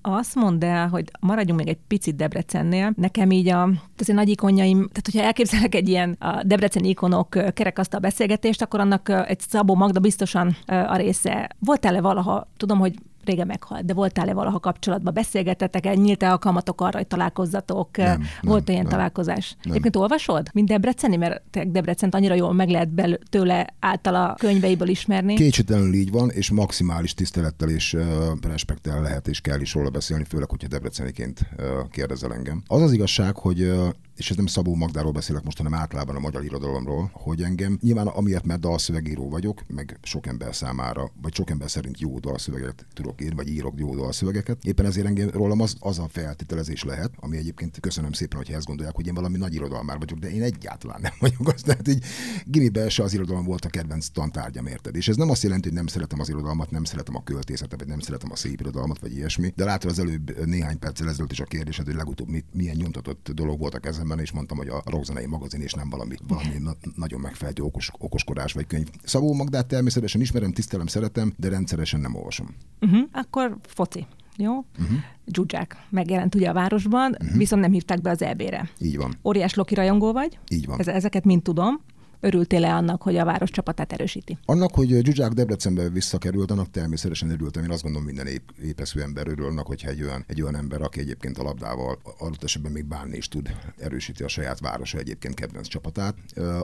azt 0.01 0.35
mondd 0.35 0.63
el, 0.63 0.87
hogy 0.87 1.11
maradjunk 1.19 1.59
még 1.59 1.69
egy 1.69 1.79
picit 1.87 2.15
Debrecennél. 2.15 2.93
Nekem 2.95 3.31
így 3.31 3.49
a, 3.49 3.69
az 3.97 4.07
nagy 4.07 4.29
ikonjaim, 4.29 4.77
tehát 4.77 5.09
hogyha 5.11 5.21
elképzelek 5.21 5.68
egy 5.75 5.89
ilyen 5.89 6.15
a 6.19 6.43
debreceni 6.43 6.89
ikonok 6.89 7.53
kerekasztal 7.53 7.99
beszélgetést, 7.99 8.61
akkor 8.61 8.79
annak 8.79 9.09
egy 9.27 9.39
Szabó 9.39 9.75
Magda 9.75 9.99
biztosan 9.99 10.55
a 10.65 10.95
része. 10.95 11.49
Volt-e 11.59 12.01
valaha, 12.01 12.47
tudom, 12.57 12.79
hogy 12.79 12.93
régen 13.25 13.47
meghalt, 13.47 13.85
de 13.85 13.93
voltál-e 13.93 14.33
valaha 14.33 14.59
kapcsolatban? 14.59 15.13
Beszélgetettek 15.13 15.85
el, 15.85 15.93
nyílt-e 15.93 16.29
alkalmatok 16.29 16.81
arra, 16.81 16.97
hogy 16.97 17.07
találkozzatok? 17.07 17.97
Nem, 17.97 18.23
Volt 18.41 18.65
nem, 18.65 18.75
ilyen 18.75 18.81
nem, 18.81 18.91
találkozás? 18.91 19.55
Nem. 19.63 19.71
Egyébként 19.71 19.95
olvasod? 19.95 20.47
Mint 20.53 20.67
Debreceni, 20.67 21.15
mert 21.15 21.41
te 21.51 21.65
Debrecent 21.65 22.15
annyira 22.15 22.35
jól 22.35 22.53
meg 22.53 22.69
lehet 22.69 22.89
bel- 22.89 23.19
tőle 23.29 23.73
általa 23.79 24.35
könyveiből 24.37 24.87
ismerni. 24.87 25.33
Kétségtelenül 25.33 25.93
így 25.93 26.11
van, 26.11 26.29
és 26.29 26.51
maximális 26.51 27.13
tisztelettel 27.13 27.69
és 27.69 27.93
uh, 27.93 28.03
respektel 28.41 29.01
lehet 29.01 29.27
és 29.27 29.41
kell 29.41 29.59
is 29.59 29.73
róla 29.73 29.89
beszélni, 29.89 30.23
főleg, 30.23 30.49
hogyha 30.49 30.67
debreceniként 30.67 31.39
uh, 31.57 31.65
kérdezel 31.91 32.33
engem. 32.33 32.63
Az 32.67 32.81
az 32.81 32.91
igazság, 32.91 33.35
hogy 33.35 33.61
uh, 33.61 33.87
és 34.19 34.29
ez 34.29 34.35
nem 34.35 34.45
Szabó 34.45 34.75
Magdáról 34.75 35.11
beszélek 35.11 35.43
most, 35.43 35.57
hanem 35.57 35.73
általában 35.73 36.15
a 36.15 36.19
magyar 36.19 36.43
irodalomról, 36.43 37.09
hogy 37.13 37.41
engem 37.41 37.77
nyilván 37.81 38.07
amiatt, 38.07 38.43
mert 38.43 38.59
dalszövegíró 38.59 39.29
vagyok, 39.29 39.63
meg 39.67 39.97
sok 40.01 40.27
ember 40.27 40.55
számára, 40.55 41.11
vagy 41.21 41.33
sok 41.33 41.49
ember 41.49 41.69
szerint 41.69 41.99
jó 41.99 42.19
dalszöveget 42.19 42.85
tudok 42.93 43.21
írni, 43.21 43.35
vagy 43.35 43.47
írok 43.47 43.79
jó 43.79 43.95
dalszövegeket. 43.95 44.63
Éppen 44.63 44.85
ezért 44.85 45.07
engem 45.07 45.29
rólam 45.29 45.61
az, 45.61 45.75
az 45.79 45.99
a 45.99 46.07
feltételezés 46.11 46.83
lehet, 46.83 47.11
ami 47.19 47.37
egyébként 47.37 47.79
köszönöm 47.79 48.11
szépen, 48.11 48.37
hogy 48.37 48.51
ezt 48.51 48.65
gondolják, 48.65 48.95
hogy 48.95 49.07
én 49.07 49.13
valami 49.13 49.37
nagy 49.37 49.53
irodalmár 49.53 49.97
vagyok, 49.97 50.19
de 50.19 50.31
én 50.31 50.41
egyáltalán 50.41 51.01
nem 51.01 51.13
vagyok. 51.19 51.47
Az, 51.53 51.61
tehát 51.61 51.87
így 51.87 52.03
gimiben 52.45 52.89
se 52.89 53.03
az 53.03 53.13
irodalom 53.13 53.45
volt 53.45 53.65
a 53.65 53.69
kedvenc 53.69 54.07
tantárgyam, 54.07 54.65
érted? 54.65 54.95
És 54.95 55.07
ez 55.07 55.15
nem 55.15 55.29
azt 55.29 55.43
jelenti, 55.43 55.67
hogy 55.67 55.77
nem 55.77 55.87
szeretem 55.87 56.19
az 56.19 56.29
irodalmat, 56.29 56.71
nem 56.71 56.83
szeretem 56.83 57.15
a 57.15 57.23
költészetet, 57.23 57.79
vagy 57.79 57.87
nem 57.87 57.99
szeretem 57.99 58.31
a 58.31 58.35
szép 58.35 58.59
irodalmat, 58.59 58.99
vagy 58.99 59.15
ilyesmi. 59.15 59.53
De 59.55 59.63
látod 59.63 59.91
az 59.91 59.99
előbb 59.99 60.45
néhány 60.45 60.79
perccel 60.79 61.07
ezelőtt 61.09 61.31
is 61.31 61.39
a 61.39 61.45
kérdésed, 61.45 61.85
hogy 61.85 61.95
legutóbb 61.95 62.27
mit, 62.27 62.45
milyen 62.53 62.75
nyomtatott 62.75 63.31
dolog 63.33 63.59
volt 63.59 63.73
a 63.73 63.79
kezemben, 64.09 64.19
és 64.19 64.31
mondtam, 64.31 64.57
hogy 64.57 64.67
a 64.67 64.81
rockzenei 64.85 65.25
magazin, 65.25 65.61
és 65.61 65.73
nem 65.73 65.89
valami, 65.89 66.15
valami 66.27 66.57
na- 66.59 66.75
nagyon 66.95 67.19
megfelelő 67.19 67.63
okos, 67.63 67.91
okoskodás 67.97 68.53
vagy 68.53 68.67
könyv. 68.67 68.87
Szabó 69.03 69.33
Magdát 69.33 69.67
természetesen 69.67 70.21
ismerem, 70.21 70.51
tisztelem, 70.51 70.87
szeretem, 70.87 71.33
de 71.37 71.49
rendszeresen 71.49 71.99
nem 71.99 72.15
olvasom. 72.15 72.55
Uh-huh. 72.81 73.07
Akkor 73.11 73.57
foci. 73.61 74.05
Jó? 74.37 74.53
Uh-huh. 74.53 74.97
Zsuzsák 75.25 75.77
megjelent 75.89 76.35
ugye 76.35 76.49
a 76.49 76.53
városban, 76.53 77.11
uh-huh. 77.11 77.37
viszont 77.37 77.61
nem 77.61 77.71
hívták 77.71 78.01
be 78.01 78.09
az 78.09 78.21
EB-re. 78.21 78.69
Így 78.79 78.97
van. 78.97 79.17
Óriás 79.23 79.53
Loki 79.53 79.75
rajongó 79.75 80.11
vagy. 80.11 80.39
Így 80.49 80.65
van. 80.65 80.79
Ezeket 80.81 81.25
mind 81.25 81.41
tudom. 81.41 81.81
Örültél-e 82.19 82.73
annak, 82.73 83.01
hogy 83.01 83.17
a 83.17 83.25
város 83.25 83.49
csapatát 83.49 83.93
erősíti? 83.93 84.37
Annak, 84.45 84.75
hogy 84.75 84.87
Zsuzsák 85.03 85.31
Debrecenbe 85.31 85.89
visszakerült, 85.89 86.51
annak 86.51 86.71
természetesen 86.71 87.29
örültem. 87.29 87.63
Én 87.63 87.71
azt 87.71 87.81
gondolom, 87.81 88.07
minden 88.07 88.27
ép, 88.27 88.41
épeszű 88.63 88.99
ember 88.99 89.27
örül 89.27 89.45
annak, 89.45 89.67
hogyha 89.67 89.89
egy 89.89 90.03
olyan, 90.03 90.23
egy 90.27 90.41
olyan 90.41 90.55
ember, 90.55 90.81
aki 90.81 90.99
egyébként 90.99 91.37
a 91.37 91.43
labdával 91.43 91.99
adott 92.17 92.43
esetben 92.43 92.71
még 92.71 92.85
bánni 92.85 93.17
is 93.17 93.27
tud, 93.27 93.55
erősíti 93.77 94.23
a 94.23 94.27
saját 94.27 94.59
városa 94.59 94.97
egyébként 94.97 95.33
kedvenc 95.33 95.67
csapatát. 95.67 96.15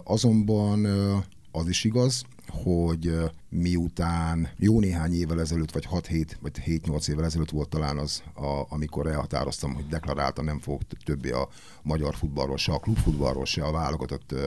Azonban 0.04 0.86
az 1.52 1.68
is 1.68 1.84
igaz, 1.84 2.24
hogy 2.50 3.14
miután 3.50 4.50
jó 4.58 4.80
néhány 4.80 5.14
évvel 5.14 5.40
ezelőtt, 5.40 5.72
vagy 5.72 5.88
6-7, 5.92 6.32
vagy 6.42 6.52
7-8 6.66 7.10
évvel 7.10 7.25
ezelőtt 7.25 7.50
volt 7.50 7.70
talán 7.70 7.98
az, 7.98 8.24
a, 8.34 8.66
amikor 8.70 9.08
elhatároztam, 9.08 9.74
hogy 9.74 9.88
deklaráltam, 9.88 10.46
nem 10.46 10.60
fog 10.60 10.82
többé 11.06 11.32
a 11.32 11.50
magyar 11.82 12.16
futballról, 12.16 12.58
se 12.58 12.72
a 12.72 12.80
klubfutballról, 12.80 13.46
se 13.46 13.64
a 13.64 13.72
válogatott 13.72 14.32
uh, 14.32 14.40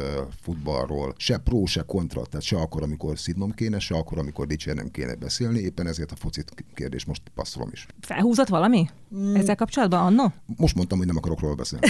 futballról, 0.43 1.15
se 1.17 1.39
pro, 1.39 1.67
se 1.67 1.83
kontra, 1.83 2.27
tehát 2.27 2.47
se 2.47 2.57
akkor, 2.57 2.83
amikor 2.83 3.19
szidnom 3.19 3.51
kéne, 3.51 3.79
se 3.79 3.95
akkor, 3.95 4.19
amikor 4.19 4.47
dicsérnem 4.47 4.91
kéne 4.91 5.15
beszélni, 5.15 5.59
éppen 5.59 5.87
ezért 5.87 6.13
a 6.13 6.17
focit 6.17 6.65
kérdés 6.75 7.05
most 7.05 7.23
passzolom 7.35 7.69
is. 7.73 7.87
Felhúzott 8.01 8.49
valami? 8.49 8.89
Mm. 9.17 9.35
Ezzel 9.35 9.57
kapcsolatban 9.57 10.01
annó? 10.01 10.33
Most 10.57 10.75
mondtam, 10.75 10.99
hogy 10.99 11.07
nem 11.07 11.17
akarok 11.17 11.41
róla 11.41 11.55
beszélni. 11.55 11.87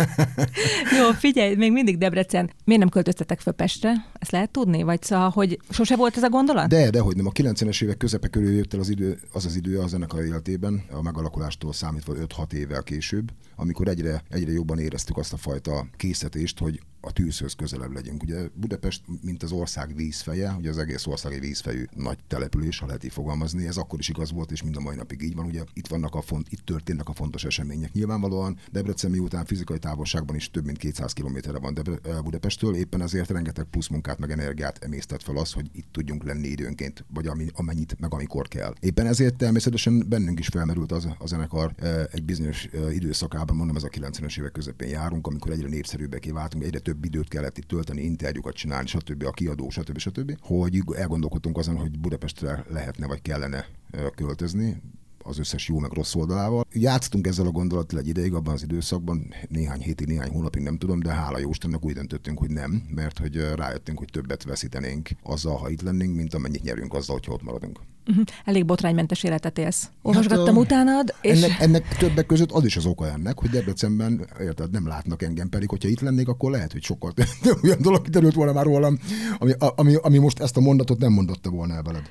jó, 0.98 1.10
figyelj, 1.10 1.54
még 1.54 1.72
mindig 1.72 1.98
Debrecen. 1.98 2.50
Miért 2.64 2.80
nem 2.80 2.90
költöztetek 2.90 3.40
föl 3.40 3.52
Pestre? 3.52 4.06
Ezt 4.18 4.30
lehet 4.30 4.50
tudni? 4.50 4.82
Vagy 4.82 5.02
szóval, 5.16 5.30
hogy 5.30 5.60
sose 5.70 5.96
volt 5.96 6.16
ez 6.16 6.22
a 6.22 6.28
gondolat? 6.28 6.68
De, 6.68 6.90
de 6.90 7.00
hogy 7.00 7.16
nem. 7.16 7.26
A 7.26 7.30
90-es 7.30 7.82
évek 7.82 7.96
közepe 7.96 8.28
körül 8.28 8.52
jött 8.52 8.74
el 8.74 8.80
az 8.80 8.88
idő, 8.88 9.18
az 9.32 9.44
az 9.44 9.56
idő 9.56 9.78
a 9.78 9.86
zenekar 9.86 10.24
életében, 10.24 10.82
a 10.90 11.02
megalakulástól 11.02 11.72
számítva 11.72 12.14
5-6 12.14 12.52
évvel 12.52 12.82
később, 12.82 13.32
amikor 13.56 13.88
egyre, 13.88 14.22
egyre 14.30 14.52
jobban 14.52 14.78
éreztük 14.78 15.16
azt 15.16 15.32
a 15.32 15.36
fajta 15.36 15.86
készítést, 15.96 16.58
hogy 16.58 16.80
a 17.00 17.12
tűzhöz 17.12 17.54
közelebb 17.54 17.92
legyünk. 17.92 18.22
Ugye 18.22 18.48
Budapest, 18.54 19.02
mint 19.22 19.42
az 19.42 19.52
ország 19.52 19.94
vízfeje, 19.94 20.54
ugye 20.58 20.70
az 20.70 20.78
egész 20.78 21.06
ország 21.06 21.32
egy 21.32 21.40
vízfejű 21.40 21.84
nagy 21.94 22.18
település, 22.26 22.78
ha 22.78 22.86
lehet 22.86 23.04
így 23.04 23.12
fogalmazni, 23.12 23.66
ez 23.66 23.76
akkor 23.76 23.98
is 23.98 24.08
igaz 24.08 24.32
volt, 24.32 24.50
és 24.50 24.62
mind 24.62 24.76
a 24.76 24.80
mai 24.80 24.96
napig 24.96 25.22
így 25.22 25.34
van. 25.34 25.46
Ugye 25.46 25.62
itt 25.72 25.86
vannak 25.86 26.14
a 26.14 26.20
font, 26.20 26.46
itt 26.50 26.64
történnek 26.64 27.08
a 27.08 27.12
fontos 27.12 27.44
események. 27.44 27.92
Nyilvánvalóan 27.92 28.58
Debrecen 28.72 29.10
miután 29.10 29.44
fizikai 29.44 29.78
távolságban 29.78 30.36
is 30.36 30.50
több 30.50 30.64
mint 30.64 30.78
200 30.78 31.12
kilométerre 31.12 31.58
van 31.58 31.74
Debre- 31.74 32.22
Budapesttől, 32.22 32.74
éppen 32.74 33.02
ezért 33.02 33.30
rengeteg 33.30 33.64
plusz 33.64 33.88
munkát 33.88 34.18
meg 34.18 34.30
energiát 34.30 34.84
emésztett 34.84 35.22
fel 35.22 35.36
az, 35.36 35.52
hogy 35.52 35.70
itt 35.72 35.88
tudjunk 35.92 36.24
lenni 36.24 36.48
időnként, 36.48 37.04
vagy 37.14 37.26
ami, 37.26 37.46
amennyit, 37.54 38.00
meg 38.00 38.14
amikor 38.14 38.48
kell. 38.48 38.74
Éppen 38.80 39.06
ezért 39.06 39.36
természetesen 39.36 40.08
bennünk 40.08 40.38
is 40.38 40.46
felmerült 40.46 40.92
az 40.92 41.08
a 41.18 41.26
zenekar 41.26 41.74
egy 42.10 42.24
bizonyos 42.24 42.68
időszakában, 42.92 43.56
mondom, 43.56 43.76
ez 43.76 43.82
a 43.82 43.88
90-es 43.88 44.38
évek 44.38 44.52
közepén 44.52 44.88
járunk, 44.88 45.26
amikor 45.26 45.52
egyre 45.52 45.68
népszerűbbek 45.68 46.30
váltunk, 46.32 46.64
egyre 46.64 46.78
több 46.86 47.04
időt 47.04 47.28
kellett 47.28 47.58
itt 47.58 47.68
tölteni, 47.68 48.02
interjúkat 48.02 48.54
csinálni, 48.54 48.86
stb. 48.86 49.24
a 49.24 49.30
kiadó, 49.30 49.70
stb. 49.70 49.98
stb. 49.98 50.36
Hogy 50.40 50.82
elgondolkodtunk 50.96 51.58
azon, 51.58 51.76
hogy 51.76 51.98
Budapestre 51.98 52.64
lehetne 52.68 53.06
vagy 53.06 53.22
kellene 53.22 53.66
költözni, 54.14 54.82
az 55.18 55.38
összes 55.38 55.68
jó 55.68 55.78
meg 55.78 55.92
rossz 55.92 56.14
oldalával. 56.14 56.66
Játsztunk 56.72 57.26
ezzel 57.26 57.46
a 57.46 57.50
gondolattal 57.50 57.98
egy 57.98 58.08
ideig 58.08 58.34
abban 58.34 58.54
az 58.54 58.62
időszakban, 58.62 59.34
néhány 59.48 59.80
hétig, 59.80 60.06
néhány 60.06 60.30
hónapig 60.30 60.62
nem 60.62 60.78
tudom, 60.78 61.00
de 61.00 61.12
hála 61.12 61.38
jó 61.38 61.50
Istennek 61.50 61.84
úgy 61.84 61.94
döntöttünk, 61.94 62.38
hogy 62.38 62.50
nem, 62.50 62.82
mert 62.94 63.18
hogy 63.18 63.36
rájöttünk, 63.54 63.98
hogy 63.98 64.08
többet 64.12 64.42
veszítenénk 64.42 65.08
azzal, 65.22 65.56
ha 65.56 65.68
itt 65.68 65.82
lennénk, 65.82 66.14
mint 66.16 66.34
amennyit 66.34 66.62
nyerünk 66.62 66.94
azzal, 66.94 67.16
hogyha 67.16 67.32
ott 67.32 67.42
maradunk. 67.42 67.80
Uh-huh. 68.08 68.24
Elég 68.44 68.64
botránymentes 68.64 69.22
életet 69.22 69.58
élsz. 69.58 69.88
Olvasgattam 70.02 70.54
hát, 70.54 70.64
utánad, 70.64 71.14
és... 71.20 71.42
Ennek, 71.42 71.60
ennek 71.60 71.96
többek 71.98 72.26
között 72.26 72.50
az 72.50 72.64
is 72.64 72.76
az 72.76 72.86
oka 72.86 73.06
ennek, 73.06 73.38
hogy 73.38 73.50
Debrecenben, 73.50 74.26
érted, 74.40 74.70
nem 74.70 74.86
látnak 74.86 75.22
engem, 75.22 75.48
pedig 75.48 75.68
hogyha 75.68 75.88
itt 75.88 76.00
lennék, 76.00 76.28
akkor 76.28 76.50
lehet, 76.50 76.72
hogy 76.72 76.82
sokkal 76.82 77.12
olyan 77.62 77.78
dolog 77.80 78.02
kiterült 78.02 78.34
volna 78.34 78.52
már 78.52 78.64
rólam, 78.64 78.98
ami, 79.38 79.52
ami, 79.58 79.94
ami, 79.94 80.18
most 80.18 80.40
ezt 80.40 80.56
a 80.56 80.60
mondatot 80.60 80.98
nem 80.98 81.12
mondotta 81.12 81.50
volna 81.50 81.74
el 81.74 81.82
veled. 81.82 82.10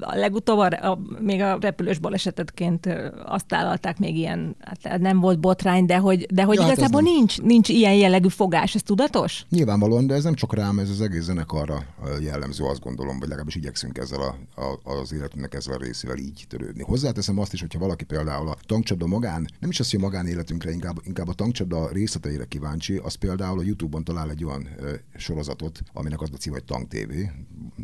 A 0.00 0.16
legutóbb 0.16 0.58
a, 0.58 0.90
a, 0.90 0.98
még 1.20 1.40
a 1.40 1.58
repülős 1.60 1.98
balesetetként 1.98 2.88
azt 3.24 3.46
tálalták 3.46 3.98
még 3.98 4.16
ilyen, 4.16 4.56
hát 4.82 5.00
nem 5.00 5.20
volt 5.20 5.40
botrány, 5.40 5.86
de 5.86 5.96
hogy, 5.96 6.26
de 6.30 6.42
hogy 6.42 6.56
ja, 6.56 6.62
hát 6.62 6.72
igazából 6.72 7.02
hát 7.02 7.14
nincs, 7.14 7.40
nincs 7.40 7.68
ilyen 7.68 7.94
jellegű 7.94 8.28
fogás, 8.28 8.74
ez 8.74 8.82
tudatos? 8.82 9.46
Nyilvánvalóan, 9.48 10.06
de 10.06 10.14
ez 10.14 10.24
nem 10.24 10.34
csak 10.34 10.54
rám, 10.54 10.78
ez 10.78 10.90
az 10.90 11.00
egész 11.00 11.22
zenekarra 11.22 11.84
jellemző, 12.20 12.64
azt 12.64 12.80
gondolom, 12.80 13.18
vagy 13.18 13.28
legalábbis 13.28 13.54
igyekszünk 13.54 13.98
ezzel 13.98 14.20
a, 14.20 14.60
a, 14.60 14.90
az 14.90 15.11
az 15.12 15.18
életünknek 15.18 15.54
ezzel 15.54 15.74
a 15.74 15.76
részével 15.76 16.16
így 16.16 16.44
törődni. 16.48 16.82
Hozzáteszem 16.82 17.38
azt 17.38 17.52
is, 17.52 17.60
hogyha 17.60 17.78
valaki 17.78 18.04
például 18.04 18.48
a 18.48 18.56
tankcsapda 18.66 19.06
magán, 19.06 19.48
nem 19.60 19.70
is 19.70 19.80
azt, 19.80 19.90
hogy 19.90 20.00
a 20.00 20.02
magánéletünkre, 20.02 20.70
inkább, 20.70 21.00
inkább 21.04 21.28
a 21.28 21.32
tankcsapda 21.34 21.88
részleteire 21.88 22.44
kíváncsi, 22.44 22.96
az 22.96 23.14
például 23.14 23.58
a 23.58 23.62
YouTube-on 23.62 24.04
talál 24.04 24.30
egy 24.30 24.44
olyan 24.44 24.68
ö, 24.78 24.94
sorozatot, 25.16 25.82
aminek 25.92 26.20
az 26.20 26.30
a 26.32 26.36
cím, 26.36 26.52
hogy 26.52 26.64
Tank 26.64 26.88
TV, 26.88 27.12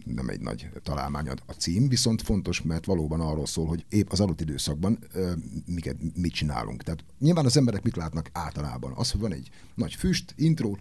nem 0.04 0.28
egy 0.28 0.40
nagy 0.40 0.70
találmány 0.82 1.28
a 1.28 1.52
cím, 1.52 1.88
viszont 1.88 2.22
fontos, 2.22 2.62
mert 2.62 2.84
valóban 2.84 3.20
arról 3.20 3.46
szól, 3.46 3.66
hogy 3.66 3.84
épp 3.88 4.10
az 4.10 4.20
adott 4.20 4.40
időszakban 4.40 4.98
ö, 5.12 5.32
miket, 5.66 5.96
mit 6.14 6.32
csinálunk. 6.32 6.82
Tehát 6.82 7.04
nyilván 7.18 7.44
az 7.44 7.56
emberek 7.56 7.82
mit 7.82 7.96
látnak 7.96 8.30
általában? 8.32 8.92
Az, 8.96 9.10
hogy 9.10 9.20
van 9.20 9.32
egy 9.32 9.50
nagy 9.74 9.94
füst, 9.94 10.34
intro, 10.36 10.76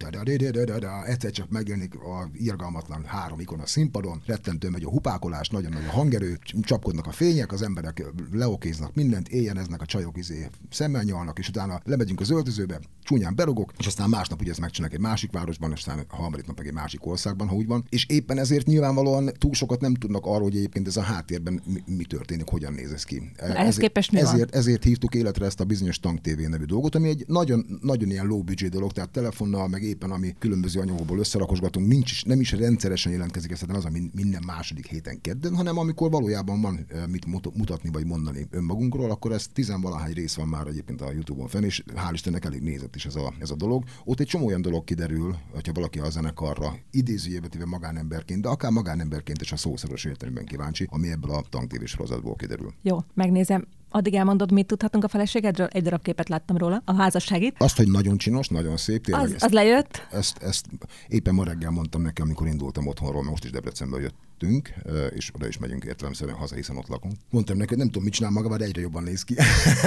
egyszer 1.06 1.32
csak 1.32 1.50
megjelenik 1.50 1.96
a 1.96 2.30
irgalmatlan 2.34 3.06
három 3.06 3.40
ikon 3.40 3.60
a 3.60 3.66
színpadon, 3.66 4.22
rettentő 4.26 4.70
megy 4.70 4.84
a 4.84 4.90
hupákolás, 4.90 5.50
nagyon 5.50 5.72
nagy 5.72 5.86
a 5.86 5.92
hangerő, 5.92 6.37
csapkodnak 6.62 7.08
a 7.08 7.12
fények, 7.12 7.52
az 7.52 7.62
emberek 7.62 8.06
leokéznak 8.32 8.96
mindent, 8.96 9.28
éjjeneznek, 9.28 9.82
a 9.82 9.86
csajok 9.86 10.18
izé 10.18 10.48
szemmel 10.70 11.04
nyalnak, 11.04 11.40
és 11.40 11.50
utána 11.50 11.82
lemegyünk 11.84 12.20
az 12.20 12.30
öltözőbe, 12.30 12.80
csúnyán 13.04 13.36
berogok, 13.36 13.74
és 13.78 13.88
aztán 13.88 14.10
másnap 14.10 14.42
ugye 14.42 14.52
ezt 14.52 14.60
megcsinálják 14.60 15.00
egy 15.00 15.06
másik 15.06 15.32
városban, 15.32 15.72
és 15.72 15.78
aztán 15.78 16.06
a 16.10 16.16
harmadik 16.16 16.46
nap 16.46 16.58
meg 16.58 16.68
egy 16.68 16.74
másik 16.74 17.06
országban, 17.06 17.48
ha 17.48 17.56
úgy 17.56 17.68
van. 17.68 17.86
És 17.90 18.06
éppen 18.06 18.38
ezért 18.38 18.66
nyilvánvalóan 18.66 19.32
túl 19.38 19.54
sokat 19.54 19.82
nem 19.82 19.94
tudnak 19.94 20.26
arról, 20.26 20.42
hogy 20.42 20.56
egyébként 20.56 20.88
ez 20.88 20.98
a 20.98 21.02
háttérben 21.02 21.62
mi, 21.66 21.84
mi 21.86 22.04
történik, 22.04 22.48
hogyan 22.48 22.74
néz 22.74 22.92
ez 22.92 23.04
ki. 23.04 23.32
Ehhez 23.36 23.56
ezért, 23.56 23.80
képest 23.80 24.12
mi 24.12 24.20
ezért, 24.20 24.50
van? 24.50 24.60
ezért 24.60 24.84
hívtuk 24.84 25.16
életre 25.16 25.46
ezt 25.46 25.60
a 25.60 25.66
bizonyos 25.66 26.00
Tank 26.00 26.22
TV 26.22 26.40
nevű 26.40 26.64
dolgot, 26.64 26.96
ami 26.96 27.10
egy 27.10 27.24
nagyon, 27.28 27.80
nagyon 27.82 28.10
ilyen 28.10 28.26
low 28.26 28.44
budget 28.44 28.72
dolog, 28.72 28.92
tehát 28.92 29.10
telefonnal, 29.10 29.68
meg 29.68 29.84
éppen 29.84 30.12
ami 30.12 30.36
különböző 30.40 30.80
anyagokból 30.80 31.20
összerakosgatunk, 31.20 31.88
nincs, 31.88 32.26
nem 32.26 32.40
is 32.40 32.52
rendszeresen 32.52 33.12
jelentkezik, 33.12 33.52
ez 33.52 33.62
az, 33.68 33.86
ami 33.86 34.02
minden 34.14 34.44
második 34.46 34.88
héten 34.88 35.22
kedden, 35.22 35.56
hanem 35.56 35.78
amikor 35.78 36.10
valójában 36.28 36.62
van 36.62 36.88
mit 37.10 37.26
mutatni 37.56 37.90
vagy 37.90 38.06
mondani 38.06 38.48
önmagunkról, 38.52 39.12
akkor 39.12 39.32
ez 39.32 39.48
tizenvalahány 39.48 40.14
rész 40.14 40.36
van 40.36 40.48
már 40.48 40.68
egyébként 40.68 41.02
a 41.02 41.12
YouTube-on 41.12 41.48
fenn, 41.48 41.64
és 41.64 41.84
hál' 41.96 42.10
Istennek 42.14 42.46
elég 42.46 42.62
nézett 42.62 42.96
is 42.96 43.06
ez 43.06 43.16
a, 43.16 43.34
ez 43.40 43.52
a 43.52 43.56
dolog. 43.56 43.84
Ott 44.06 44.20
egy 44.20 44.28
csomó 44.28 44.46
olyan 44.46 44.62
dolog 44.62 44.84
kiderül, 44.84 45.36
hogyha 45.54 45.74
valaki 45.74 46.00
a 46.00 46.10
zenekarra 46.10 46.76
idézőjébe 46.92 47.48
téve 47.48 47.66
magánemberként, 47.66 48.42
de 48.42 48.48
akár 48.48 48.72
magánemberként 48.72 49.42
is 49.42 49.52
a 49.52 49.58
szószoros 49.58 50.06
értelemben 50.06 50.46
kíváncsi, 50.46 50.88
ami 50.90 51.12
ebből 51.12 51.32
a 51.32 51.44
tanktévés 51.50 51.90
sorozatból 51.90 52.36
kiderül. 52.36 52.74
Jó, 52.82 52.98
megnézem. 53.14 53.68
Addig 53.90 54.14
elmondod, 54.14 54.52
mit 54.52 54.68
tudhatunk 54.68 55.04
a 55.04 55.08
feleségedről? 55.08 55.68
Egy 55.68 55.84
darab 55.84 56.02
képet 56.02 56.30
láttam 56.30 56.58
róla, 56.58 56.82
a 56.86 56.94
házasságit. 56.94 57.56
Azt, 57.58 57.78
hogy 57.78 57.88
nagyon 57.88 58.18
csinos, 58.18 58.48
nagyon 58.48 58.78
szép. 58.78 59.04
Tényleg 59.04 59.26
az, 59.26 59.34
ezt, 59.34 59.44
az 59.44 59.52
lejött? 59.52 60.08
Ezt, 60.12 60.38
ezt 60.38 60.66
éppen 61.08 61.34
ma 61.34 61.44
reggel 61.44 61.72
mondtam 61.72 62.02
neki, 62.02 62.22
amikor 62.22 62.48
indultam 62.48 62.88
otthonról, 62.88 63.24
most 63.24 63.44
is 63.44 63.52
Debrecenből 63.52 64.00
jöttünk, 64.40 64.74
és 65.16 65.32
oda 65.36 65.48
is 65.48 65.58
megyünk 65.58 65.84
értelemszerűen 65.84 66.38
haza, 66.38 66.56
hiszen 66.56 66.78
ott 66.78 66.88
lakunk. 66.88 67.14
Mondtam 67.30 67.58
neki, 67.58 67.70
hogy 67.70 67.78
nem 67.78 67.88
tudom, 67.88 68.04
mit 68.04 68.14
csinál 68.14 68.32
maga, 68.32 68.58
de 68.58 68.66
egyre 68.66 68.82
jobban 68.82 69.04
néz 69.04 69.24
ki. 69.24 69.36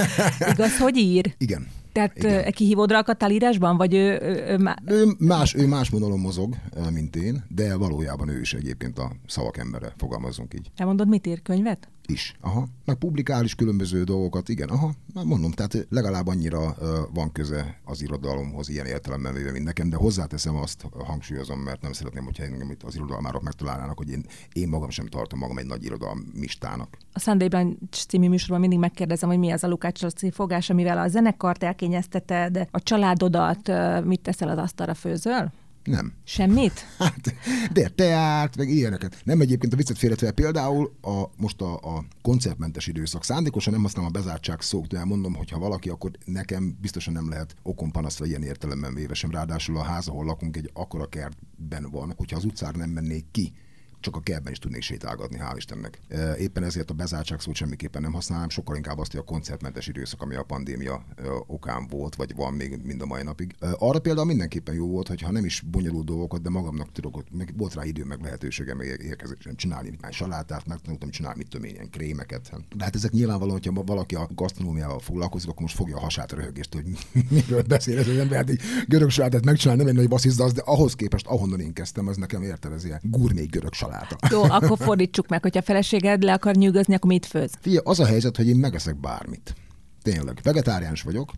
Igaz, 0.53 0.79
hogy 0.79 0.97
ír? 0.97 1.35
Igen. 1.39 1.67
Tehát 1.93 2.17
Igen. 2.17 2.53
kihívódra 2.53 2.99
akadt 2.99 3.29
írásban, 3.29 3.77
vagy 3.77 3.95
ő, 3.95 4.19
ő, 4.23 4.45
ő, 4.49 4.59
má... 4.59 4.77
ő, 4.87 5.05
más, 5.19 5.55
ő 5.55 5.67
más 5.67 5.91
monolon 5.91 6.21
mozog, 6.21 6.57
mint 6.91 7.17
én, 7.17 7.45
de 7.49 7.77
valójában 7.77 8.29
ő 8.29 8.41
is 8.41 8.55
egyébként 8.55 8.99
a 8.99 9.13
szavak 9.27 9.57
embere, 9.57 9.93
fogalmazunk 9.97 10.55
így. 10.55 10.71
Elmondod, 10.77 11.09
mit 11.09 11.27
ír? 11.27 11.43
Könyvet? 11.43 11.89
is. 12.11 12.37
Aha. 12.41 12.69
Meg 12.85 12.97
publikál 12.97 13.45
is 13.45 13.55
különböző 13.55 14.05
dolgokat, 14.05 14.49
igen. 14.49 14.69
Aha. 14.69 14.93
Már 15.15 15.25
mondom, 15.25 15.51
tehát 15.51 15.87
legalább 15.91 16.27
annyira 16.27 16.77
van 17.13 17.33
köze 17.33 17.81
az 17.85 18.03
irodalomhoz 18.03 18.69
ilyen 18.69 18.87
értelemben 18.87 19.35
véve, 19.35 19.51
mint 19.51 19.65
nekem, 19.65 19.89
de 19.89 19.97
hozzáteszem 19.97 20.57
azt, 20.57 20.87
hangsúlyozom, 21.05 21.59
mert 21.61 21.83
nem 21.83 21.93
szeretném, 21.93 22.25
hogyha 22.25 22.45
engem 22.45 22.71
itt 22.71 22.83
az 22.83 22.95
irodalmárok 22.95 23.43
megtalálnának, 23.43 23.97
hogy 23.97 24.11
én, 24.11 24.25
én 24.53 24.68
magam 24.68 24.90
sem 24.90 25.07
tartom 25.07 25.38
magam 25.38 25.59
egy 25.59 25.66
nagy 25.66 25.85
irodalmistának. 25.85 26.96
A 27.12 27.18
Sunday 27.18 27.48
Brunch 27.48 28.07
című 28.07 28.29
műsorban 28.29 28.61
mindig 28.61 28.79
megkérdezem, 28.79 29.29
hogy 29.29 29.38
mi 29.38 29.50
az 29.50 29.64
a 29.64 29.68
Lukács 29.68 30.00
Laci 30.03 30.31
fogás, 30.31 30.70
amivel 30.70 30.98
a 30.98 31.09
zenekart 31.09 31.62
elkényezteted, 31.62 32.68
a 32.70 32.83
családodat, 32.83 33.72
mit 34.05 34.20
teszel 34.20 34.48
az 34.48 34.59
asztalra, 34.59 34.94
főzöl? 34.94 35.53
Nem. 35.85 36.12
Semmit? 36.24 36.87
Hát, 36.98 37.35
de 37.72 37.88
teát, 37.88 38.57
meg 38.57 38.68
ilyeneket. 38.68 39.20
Nem 39.24 39.40
egyébként 39.40 39.72
a 39.72 39.76
viccet 39.76 39.98
félretve, 39.98 40.31
például 40.31 40.92
a, 41.03 41.22
most 41.37 41.61
a, 41.61 41.74
a 41.74 42.05
koncertmentes 42.22 42.87
időszak. 42.87 43.24
Szándékosan 43.24 43.72
nem 43.72 43.83
használom 43.83 44.11
a 44.14 44.18
bezártság 44.18 44.61
szót, 44.61 44.87
de 44.87 45.05
mondom, 45.05 45.35
hogy 45.35 45.50
ha 45.50 45.59
valaki, 45.59 45.88
akkor 45.88 46.11
nekem 46.24 46.76
biztosan 46.81 47.12
nem 47.12 47.29
lehet 47.29 47.55
okon 47.62 47.90
panaszra 47.90 48.26
ilyen 48.26 48.42
értelemben 48.42 48.94
véve 48.94 49.14
sem. 49.14 49.31
Ráadásul 49.31 49.76
a 49.76 49.83
ház, 49.83 50.09
ahol 50.09 50.24
lakunk, 50.24 50.57
egy 50.57 50.70
akkora 50.72 51.07
kertben 51.07 51.88
van, 51.90 52.14
hogyha 52.16 52.37
az 52.37 52.44
utcára 52.44 52.79
nem 52.79 52.90
mennék 52.90 53.24
ki, 53.31 53.53
csak 54.01 54.17
a 54.17 54.21
kertben 54.21 54.53
is 54.53 54.59
tudnék 54.59 54.83
sétálgatni, 54.83 55.39
hál' 55.41 55.57
Istennek. 55.57 56.01
Éppen 56.39 56.63
ezért 56.63 56.91
a 56.91 56.95
bezártság 56.95 57.41
szót 57.41 57.55
semmiképpen 57.55 58.03
nem 58.03 58.13
használom, 58.13 58.49
sokkal 58.49 58.77
inkább 58.77 58.99
azt, 58.99 59.11
hogy 59.11 59.21
a 59.21 59.25
koncertmentes 59.25 59.87
időszak, 59.87 60.23
ami 60.23 60.35
a 60.35 60.43
pandémia 60.43 61.05
okán 61.47 61.87
volt, 61.87 62.15
vagy 62.15 62.35
van 62.35 62.55
még 62.55 62.81
mind 62.83 63.03
a 63.03 63.07
mai 63.07 63.23
napig. 63.23 63.55
Arra 63.79 63.99
például 63.99 64.27
mindenképpen 64.27 64.75
jó 64.75 64.87
volt, 64.87 65.09
hogy 65.09 65.21
ha 65.21 65.31
nem 65.31 65.45
is 65.45 65.61
bonyolult 65.61 66.07
dolgokat, 66.07 66.43
de 66.43 66.51
magamnak 66.51 66.93
tudok, 66.93 67.25
meg 67.31 67.55
volt 67.57 67.75
rá 67.75 67.85
idő, 67.85 68.05
meg 68.05 68.23
lehetőségem 68.23 68.77
meg 68.77 68.87
érkezésem 68.87 69.55
csinálni 69.55 69.99
egy 70.01 70.13
salátát, 70.13 70.67
megtanultam 70.67 71.11
csinálni, 71.11 71.39
mit 71.39 71.49
tudom 71.49 71.67
én, 71.67 71.75
ilyen 71.75 71.91
krémeket. 71.91 72.51
De 72.77 72.85
hát 72.85 72.95
ezek 72.95 73.11
nyilvánvalóan, 73.11 73.61
hogyha 73.65 73.83
valaki 73.83 74.15
a 74.15 74.29
gasztronómiával 74.35 74.99
foglalkozik, 74.99 75.49
akkor 75.49 75.63
most 75.63 75.77
fogja 75.77 75.97
a 75.97 76.01
hasát 76.01 76.33
röhögést, 76.33 76.75
hogy 76.75 76.85
miről 77.31 77.63
beszél 77.63 77.99
ez 77.99 78.09
az 78.09 78.17
ember, 78.17 78.39
hát 78.39 78.51
egy 78.51 78.61
görög 78.89 79.11
salátát 79.11 79.45
megcsinálni, 79.45 79.83
nem 79.83 79.91
egy 79.91 79.99
nagy 79.99 80.09
basszizda, 80.09 80.53
de 80.53 80.63
ahhoz 80.65 80.95
képest, 80.95 81.27
ahonnan 81.27 81.61
én 81.61 81.73
kezdtem, 81.73 82.07
az 82.07 82.17
nekem 82.17 82.43
érted, 82.43 82.99
gurmé 83.03 83.45
görög 83.45 83.73
salát 83.73 83.89
saláta. 83.90 84.16
Jó, 84.31 84.42
akkor 84.42 84.79
fordítsuk 84.79 85.29
meg, 85.29 85.42
hogyha 85.42 85.59
a 85.59 85.62
feleséged 85.62 86.22
le 86.22 86.33
akar 86.33 86.55
nyűgözni, 86.55 86.94
akkor 86.94 87.11
mit 87.11 87.26
főz? 87.26 87.53
Figyelj, 87.61 87.83
az 87.85 88.00
a 88.00 88.07
helyzet, 88.07 88.37
hogy 88.37 88.48
én 88.48 88.57
megeszek 88.57 89.00
bármit. 89.00 89.55
Tényleg. 90.03 90.38
Vegetáriáns 90.42 91.03
vagyok, 91.03 91.31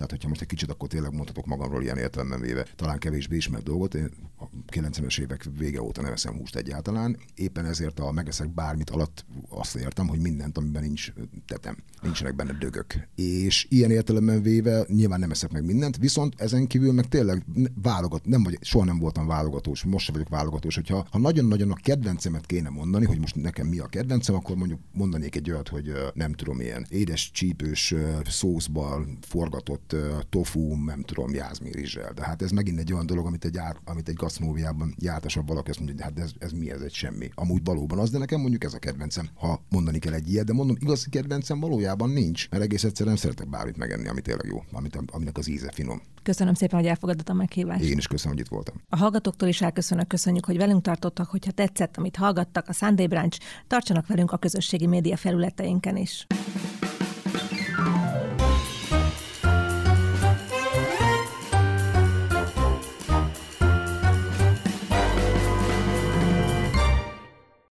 tehát, 0.00 0.14
hogyha 0.14 0.28
most 0.28 0.40
egy 0.40 0.46
kicsit 0.46 0.70
akkor 0.70 0.88
tényleg 0.88 1.14
mondhatok 1.14 1.46
magamról 1.46 1.82
ilyen 1.82 1.96
értelemben 1.96 2.40
véve, 2.40 2.66
talán 2.76 2.98
kevésbé 2.98 3.36
ismert 3.36 3.64
dolgot, 3.64 3.94
én 3.94 4.10
a 4.38 4.44
90-es 4.72 5.20
évek 5.20 5.46
vége 5.58 5.82
óta 5.82 6.02
nem 6.02 6.12
eszem 6.12 6.36
húst 6.36 6.56
egyáltalán. 6.56 7.18
Éppen 7.34 7.66
ezért 7.66 8.00
a 8.00 8.12
megeszek 8.12 8.54
bármit 8.54 8.90
alatt 8.90 9.24
azt 9.48 9.76
értem, 9.76 10.08
hogy 10.08 10.20
mindent, 10.20 10.58
amiben 10.58 10.82
nincs 10.82 11.12
tetem, 11.46 11.76
nincsenek 12.02 12.36
benne 12.36 12.52
dögök. 12.52 13.08
És 13.14 13.66
ilyen 13.70 13.90
értelemben 13.90 14.42
véve 14.42 14.84
nyilván 14.88 15.20
nem 15.20 15.30
eszek 15.30 15.52
meg 15.52 15.64
mindent, 15.64 15.96
viszont 15.96 16.40
ezen 16.40 16.66
kívül 16.66 16.92
meg 16.92 17.08
tényleg 17.08 17.44
válogat, 17.82 18.26
nem 18.26 18.42
vagy, 18.42 18.58
soha 18.60 18.84
nem 18.84 18.98
voltam 18.98 19.26
válogatós, 19.26 19.84
most 19.84 20.04
sem 20.04 20.14
vagyok 20.14 20.28
válogatós, 20.28 20.74
hogyha 20.74 21.06
ha 21.10 21.18
nagyon-nagyon 21.18 21.70
a 21.70 21.80
kedvencemet 21.82 22.46
kéne 22.46 22.68
mondani, 22.68 23.04
hogy 23.04 23.18
most 23.18 23.34
nekem 23.34 23.66
mi 23.66 23.78
a 23.78 23.86
kedvencem, 23.86 24.34
akkor 24.34 24.56
mondjuk 24.56 24.80
mondanék 24.92 25.36
egy 25.36 25.50
olyat, 25.50 25.68
hogy 25.68 25.92
nem 26.14 26.32
tudom, 26.32 26.60
ilyen 26.60 26.86
édes 26.88 27.30
csípős 27.30 27.94
szószban 28.24 29.18
forgatott 29.20 29.89
tofu, 30.28 30.84
nem 30.84 31.02
tudom, 31.02 31.34
jázmi 31.34 31.70
rizsel. 31.72 32.12
De 32.12 32.22
hát 32.22 32.42
ez 32.42 32.50
megint 32.50 32.78
egy 32.78 32.92
olyan 32.92 33.06
dolog, 33.06 33.26
amit 33.26 33.44
egy, 33.44 33.58
át, 33.58 33.80
amit 33.84 34.08
egy 34.08 34.14
gasztronómiában 34.14 34.94
jártasabb 34.98 35.48
valaki 35.48 35.70
azt 35.70 35.78
mondja, 35.78 36.04
hogy 36.04 36.04
hát 36.04 36.24
ez, 36.24 36.30
ez 36.38 36.52
mi, 36.52 36.70
ez 36.70 36.80
egy 36.80 36.92
semmi. 36.92 37.30
Amúgy 37.34 37.64
valóban 37.64 37.98
az, 37.98 38.10
de 38.10 38.18
nekem 38.18 38.40
mondjuk 38.40 38.64
ez 38.64 38.74
a 38.74 38.78
kedvencem, 38.78 39.28
ha 39.34 39.62
mondani 39.68 39.98
kell 39.98 40.12
egy 40.12 40.30
ilyet, 40.30 40.44
de 40.44 40.52
mondom, 40.52 40.76
igazi 40.80 41.10
kedvencem 41.10 41.60
valójában 41.60 42.10
nincs, 42.10 42.48
mert 42.50 42.62
egész 42.62 42.84
egyszerűen 42.84 43.16
szeretek 43.16 43.48
bármit 43.48 43.76
megenni, 43.76 44.08
ami 44.08 44.20
tényleg 44.20 44.46
jó, 44.46 44.64
amit, 44.72 44.98
aminek 45.12 45.38
az 45.38 45.48
íze 45.48 45.70
finom. 45.72 46.00
Köszönöm 46.22 46.54
szépen, 46.54 46.78
hogy 46.78 46.88
elfogadott 46.88 47.28
a 47.28 47.32
meghívást. 47.32 47.84
Én 47.84 47.98
is 47.98 48.06
köszönöm, 48.06 48.36
hogy 48.36 48.44
itt 48.44 48.50
voltam. 48.50 48.74
A 48.88 48.96
hallgatóktól 48.96 49.48
is 49.48 49.62
elköszönök, 49.62 50.08
köszönjük, 50.08 50.44
hogy 50.44 50.56
velünk 50.56 50.82
tartottak, 50.82 51.28
hogyha 51.28 51.50
tetszett, 51.50 51.96
amit 51.96 52.16
hallgattak 52.16 52.68
a 52.68 52.72
Sunday 52.72 53.06
Branch, 53.06 53.38
tartsanak 53.66 54.06
velünk 54.06 54.32
a 54.32 54.36
közösségi 54.36 54.86
média 54.86 55.16
felületeinken 55.16 55.96
is. 55.96 56.26